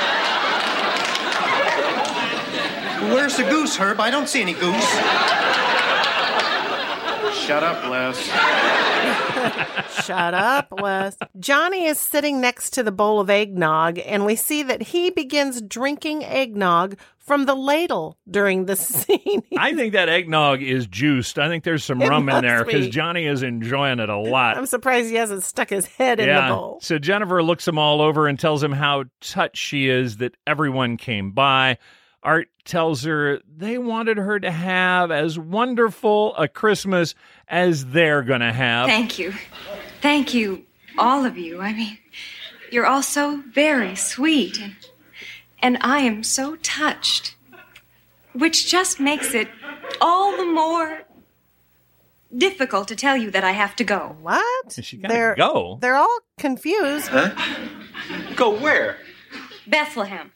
[3.14, 4.00] Where's the goose, Herb?
[4.00, 4.86] I don't see any goose.
[7.46, 8.18] Shut up, Les.
[10.06, 11.16] Shut up, Les.
[11.40, 15.62] Johnny is sitting next to the bowl of eggnog, and we see that he begins
[15.62, 19.44] drinking eggnog from the ladle during the scene.
[19.58, 21.38] I think that eggnog is juiced.
[21.38, 22.92] I think there's some It rum in there because be.
[22.92, 24.58] Johnny is enjoying it a lot.
[24.58, 26.80] I'm surprised he hasn't stuck his head in the bowl.
[26.82, 30.98] So Jennifer looks him all over and tells him how touched she is that everyone
[30.98, 31.78] came by.
[32.26, 37.14] Art tells her they wanted her to have as wonderful a Christmas
[37.48, 38.88] as they're going to have.
[38.88, 39.34] Thank you.
[40.02, 40.66] Thank you,
[40.98, 41.62] all of you.
[41.62, 42.00] I mean,
[42.72, 44.76] you're all so very sweet, and,
[45.62, 47.36] and I am so touched,
[48.34, 49.48] which just makes it
[50.02, 51.04] all the more
[52.36, 54.18] difficult to tell you that I have to go.
[54.20, 54.78] What?
[54.82, 55.78] She They're go.
[55.80, 57.10] They're all confused.
[58.36, 58.98] Go where?
[59.68, 60.32] Bethlehem.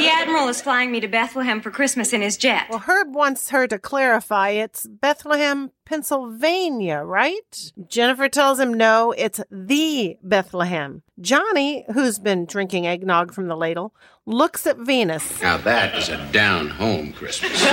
[0.00, 2.66] The Admiral is flying me to Bethlehem for Christmas in his jet.
[2.70, 7.72] Well, Herb wants her to clarify it's Bethlehem, Pennsylvania, right?
[7.88, 11.02] Jennifer tells him no, it's the Bethlehem.
[11.20, 13.94] Johnny, who's been drinking eggnog from the ladle,
[14.26, 15.40] looks at Venus.
[15.42, 17.60] Now that is a down home Christmas.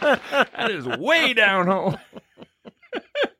[0.00, 1.98] that is way down home.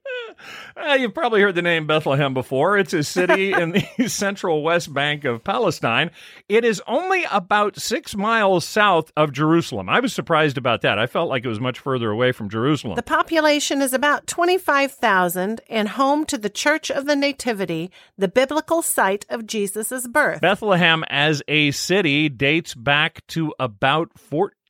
[0.76, 2.78] Uh, you've probably heard the name Bethlehem before.
[2.78, 6.10] It's a city in the central west bank of Palestine.
[6.48, 9.88] It is only about six miles south of Jerusalem.
[9.88, 10.98] I was surprised about that.
[10.98, 12.96] I felt like it was much further away from Jerusalem.
[12.96, 18.82] The population is about 25,000 and home to the Church of the Nativity, the biblical
[18.82, 20.40] site of Jesus' birth.
[20.40, 24.10] Bethlehem as a city dates back to about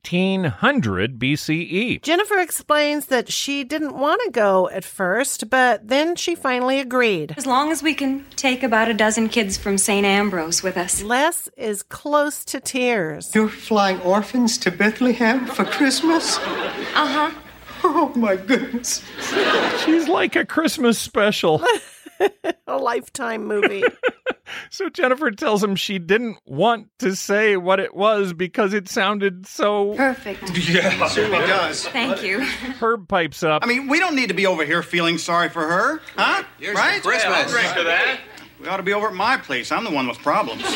[0.09, 2.01] 1400 BCE.
[2.01, 7.33] Jennifer explains that she didn't want to go at first, but then she finally agreed.
[7.35, 10.05] As long as we can take about a dozen kids from St.
[10.05, 11.03] Ambrose with us.
[11.03, 13.35] Les is close to tears.
[13.35, 16.37] You're flying orphans to Bethlehem for Christmas?
[16.37, 16.41] Uh
[16.95, 17.31] huh.
[17.83, 19.03] Oh, my goodness.
[19.83, 21.61] She's like a Christmas special.
[22.67, 23.83] a lifetime movie.
[24.69, 29.45] So Jennifer tells him she didn't want to say what it was because it sounded
[29.45, 30.57] so perfect.
[30.67, 31.85] Yeah, it certainly does.
[31.87, 32.39] Thank you.
[32.39, 33.63] Herb pipes up.
[33.63, 36.43] I mean, we don't need to be over here feeling sorry for her, huh?
[36.59, 36.93] Here's right?
[36.93, 37.35] your Christmas.
[37.35, 38.19] I'll drink to that.
[38.59, 39.71] We ought to be over at my place.
[39.71, 40.63] I'm the one with problems.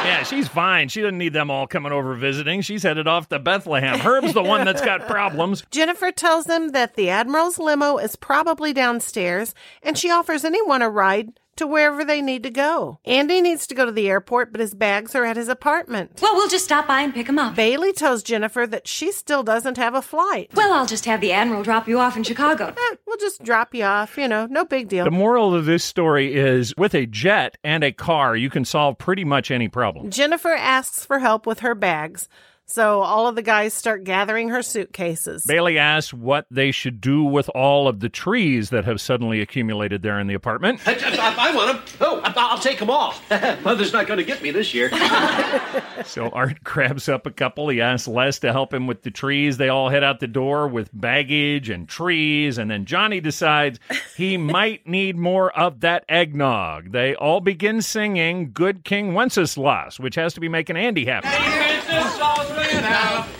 [0.00, 0.88] Yeah, she's fine.
[0.88, 2.62] She doesn't need them all coming over visiting.
[2.62, 3.98] She's headed off to Bethlehem.
[4.00, 5.62] Herb's the one that's got problems.
[5.70, 10.88] Jennifer tells them that the Admiral's limo is probably downstairs, and she offers anyone a
[10.88, 12.98] ride to wherever they need to go.
[13.04, 16.18] Andy needs to go to the airport, but his bags are at his apartment.
[16.22, 17.54] Well, we'll just stop by and pick him up.
[17.54, 20.50] Bailey tells Jennifer that she still doesn't have a flight.
[20.54, 22.74] Well, I'll just have the Admiral drop you off in Chicago.
[22.80, 25.04] Eh, we'll just drop you off, you know, no big deal.
[25.04, 28.96] The moral of this story is with a jet and a car, you can solve
[28.96, 30.10] pretty much any problem.
[30.10, 32.26] Jennifer asks for help with her bags,
[32.70, 35.44] so all of the guys start gathering her suitcases.
[35.46, 40.02] Bailey asks what they should do with all of the trees that have suddenly accumulated
[40.02, 40.80] there in the apartment.
[40.86, 41.96] I, I, I want them.
[42.00, 43.14] Oh, I- I'll take them all.
[43.62, 44.90] Mother's not going to get me this year.
[46.04, 47.68] So Art grabs up a couple.
[47.68, 49.58] He asks Les to help him with the trees.
[49.58, 52.56] They all head out the door with baggage and trees.
[52.58, 53.78] And then Johnny decides
[54.16, 56.92] he might need more of that eggnog.
[56.92, 61.28] They all begin singing Good King Wenceslas, which has to be making Andy happy.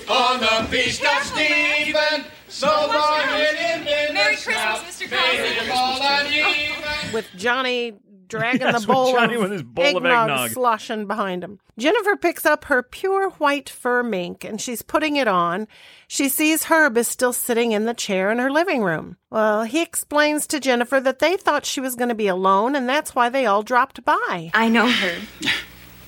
[0.08, 2.24] On the feast of Stephen.
[2.48, 5.68] So Merry Christmas, Mr.
[5.68, 7.12] Carlson.
[7.12, 7.94] with Johnny
[8.26, 10.50] dragging Yes, the bowl Johnny of with his bowl of eggnog.
[10.50, 11.58] sloshing behind him.
[11.78, 15.66] Jennifer picks up her pure white fur mink and she's putting it on.
[16.06, 19.16] She sees Herb is still sitting in the chair in her living room.
[19.30, 22.88] Well, he explains to Jennifer that they thought she was going to be alone and
[22.88, 24.50] that's why they all dropped by.
[24.54, 25.18] I know her.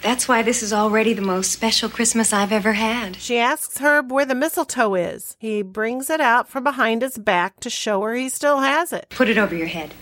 [0.02, 3.16] That's why this is already the most special Christmas I've ever had.
[3.16, 5.36] She asks Herb where the mistletoe is.
[5.38, 9.06] He brings it out from behind his back to show her he still has it.
[9.10, 9.94] Put it over your head.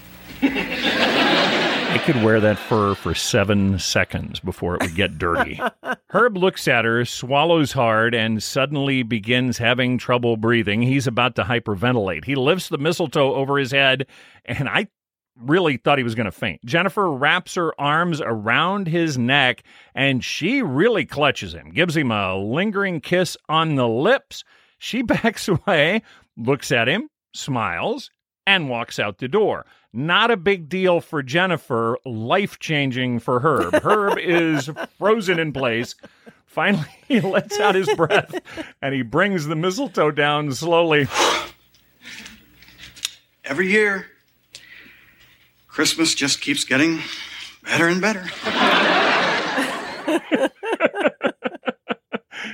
[0.42, 5.60] I could wear that fur for seven seconds before it would get dirty.
[6.08, 10.80] Herb looks at her, swallows hard, and suddenly begins having trouble breathing.
[10.80, 12.24] He's about to hyperventilate.
[12.24, 14.06] He lifts the mistletoe over his head,
[14.46, 14.88] and I
[15.40, 16.64] really thought he was going to faint.
[16.64, 19.62] Jennifer wraps her arms around his neck,
[19.94, 24.44] and she really clutches him, gives him a lingering kiss on the lips.
[24.78, 26.02] She backs away,
[26.36, 28.10] looks at him, smiles,
[28.46, 29.66] and walks out the door.
[29.92, 33.74] Not a big deal for Jennifer, life changing for Herb.
[33.82, 35.94] Herb is frozen in place.
[36.46, 38.34] Finally, he lets out his breath
[38.82, 41.06] and he brings the mistletoe down slowly.
[43.44, 44.06] Every year,
[45.80, 47.00] Christmas just keeps getting
[47.64, 48.20] better and better.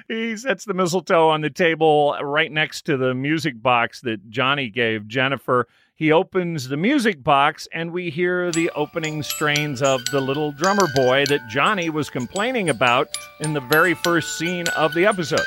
[0.07, 4.71] he sets the mistletoe on the table right next to the music box that Johnny
[4.71, 5.67] gave Jennifer.
[5.97, 10.87] He opens the music box, and we hear the opening strains of The Little Drummer
[10.95, 13.09] Boy that Johnny was complaining about
[13.41, 15.41] in the very first scene of the episode.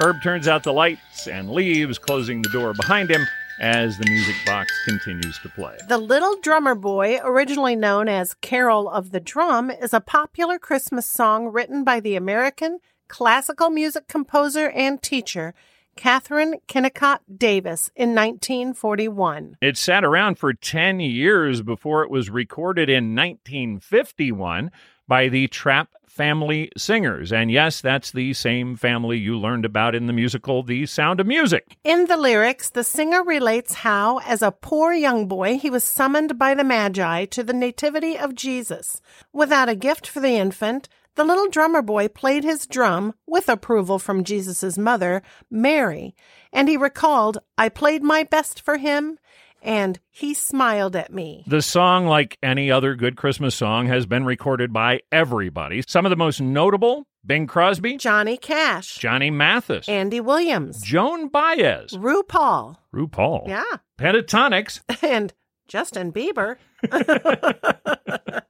[0.00, 3.24] Herb turns out the lights and leaves, closing the door behind him
[3.60, 5.76] as the music box continues to play.
[5.88, 11.06] The Little Drummer Boy, originally known as Carol of the Drum, is a popular Christmas
[11.06, 12.78] song written by the American
[13.08, 15.54] classical music composer and teacher
[15.96, 19.56] Katherine Kennicott Davis in 1941.
[19.60, 24.70] It sat around for 10 years before it was recorded in 1951
[25.06, 27.32] by the Trapp Family Singers.
[27.32, 31.26] And yes, that's the same family you learned about in the musical The Sound of
[31.26, 31.76] Music.
[31.82, 36.38] In the lyrics, the singer relates how, as a poor young boy, he was summoned
[36.38, 39.00] by the Magi to the Nativity of Jesus.
[39.32, 43.98] Without a gift for the infant, the little drummer boy played his drum with approval
[43.98, 46.14] from Jesus' mother, Mary,
[46.52, 49.18] and he recalled, I played my best for him,
[49.64, 51.42] and he smiled at me.
[51.46, 55.82] The song, like any other good Christmas song, has been recorded by everybody.
[55.88, 61.92] Some of the most notable Bing Crosby, Johnny Cash, Johnny Mathis, Andy Williams, Joan Baez,
[61.92, 63.64] RuPaul, RuPaul, yeah,
[63.98, 65.32] Pentatonix, and
[65.66, 66.56] Justin Bieber.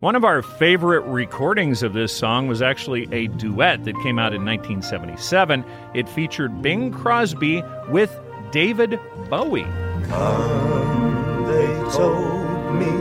[0.00, 4.34] One of our favorite recordings of this song was actually a duet that came out
[4.34, 5.64] in 1977.
[5.94, 8.10] It featured Bing Crosby with
[8.52, 8.98] David
[9.28, 9.66] Bowie.
[10.08, 13.00] Come, they told me.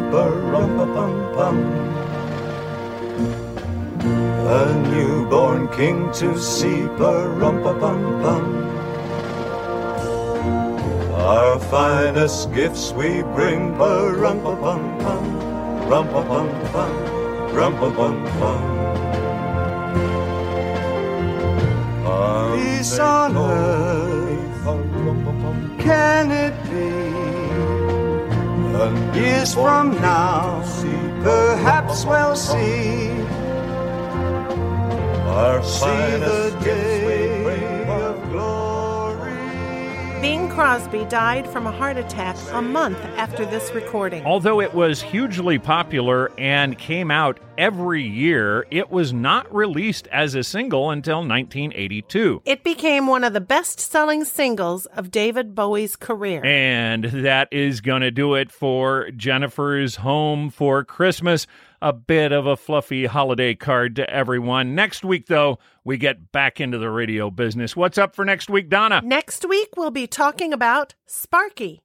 [4.51, 8.43] A newborn king to see, ba-rum-pa-pum-pum.
[11.13, 15.23] Our finest gifts we bring, ba-rum-pa-pum-pum.
[15.87, 16.93] Rum-pa-pum-pum,
[17.53, 18.61] rum-pa-pum-pum.
[22.57, 24.28] Peace on earth,
[25.79, 26.89] can it be?
[29.19, 30.61] Years from now,
[31.23, 33.09] perhaps we'll see.
[35.27, 37.78] Our See the finest gifts we bring, day.
[40.21, 44.25] Bing Crosby died from a heart attack a month after this recording.
[44.25, 50.35] Although it was hugely popular and came out every year, it was not released as
[50.35, 52.41] a single until 1982.
[52.43, 56.43] It became one of the best selling singles of David Bowie's career.
[56.43, 61.47] And that is going to do it for Jennifer's Home for Christmas.
[61.81, 64.75] A bit of a fluffy holiday card to everyone.
[64.75, 67.73] Next week, though, we get back into the radio business.
[67.73, 69.01] What's up for next week, Donna?
[69.01, 71.81] Next week, we'll be talking about Sparky.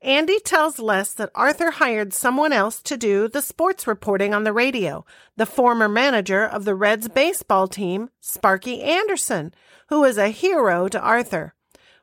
[0.00, 4.52] Andy tells Les that Arthur hired someone else to do the sports reporting on the
[4.52, 5.04] radio,
[5.36, 9.52] the former manager of the Reds baseball team, Sparky Anderson,
[9.88, 11.54] who is a hero to Arthur.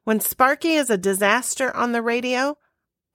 [0.03, 2.57] When Sparky is a disaster on the radio,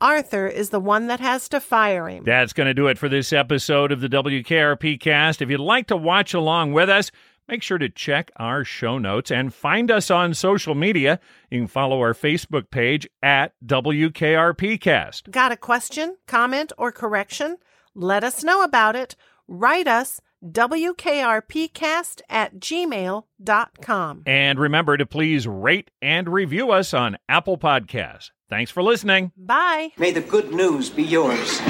[0.00, 2.22] Arthur is the one that has to fire him.
[2.24, 5.42] That's going to do it for this episode of the WKRP cast.
[5.42, 7.10] If you'd like to watch along with us,
[7.48, 11.18] make sure to check our show notes and find us on social media.
[11.50, 15.30] You can follow our Facebook page at WKRPcast.
[15.32, 17.56] Got a question, comment, or correction?
[17.94, 19.16] Let us know about it.
[19.48, 24.22] Write us wkrpcast at gmail.com.
[24.26, 28.30] And remember to please rate and review us on Apple Podcasts.
[28.48, 29.32] Thanks for listening.
[29.36, 29.92] Bye.
[29.98, 31.60] May the good news be yours.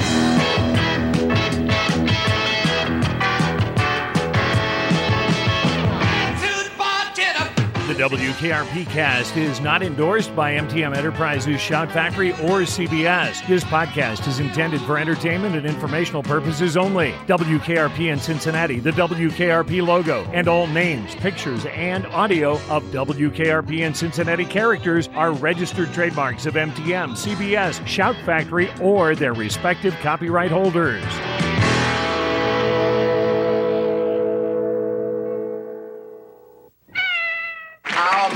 [7.99, 13.45] WKRP cast is not endorsed by MTM Enterprises, Shout Factory, or CBS.
[13.45, 17.11] This podcast is intended for entertainment and informational purposes only.
[17.27, 23.93] WKRP in Cincinnati, the WKRP logo, and all names, pictures, and audio of WKRP in
[23.93, 31.03] Cincinnati characters are registered trademarks of MTM, CBS, Shout Factory, or their respective copyright holders.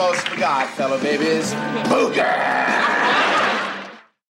[0.03, 1.53] Almost forgot, fellow babies.
[1.87, 3.02] Booger!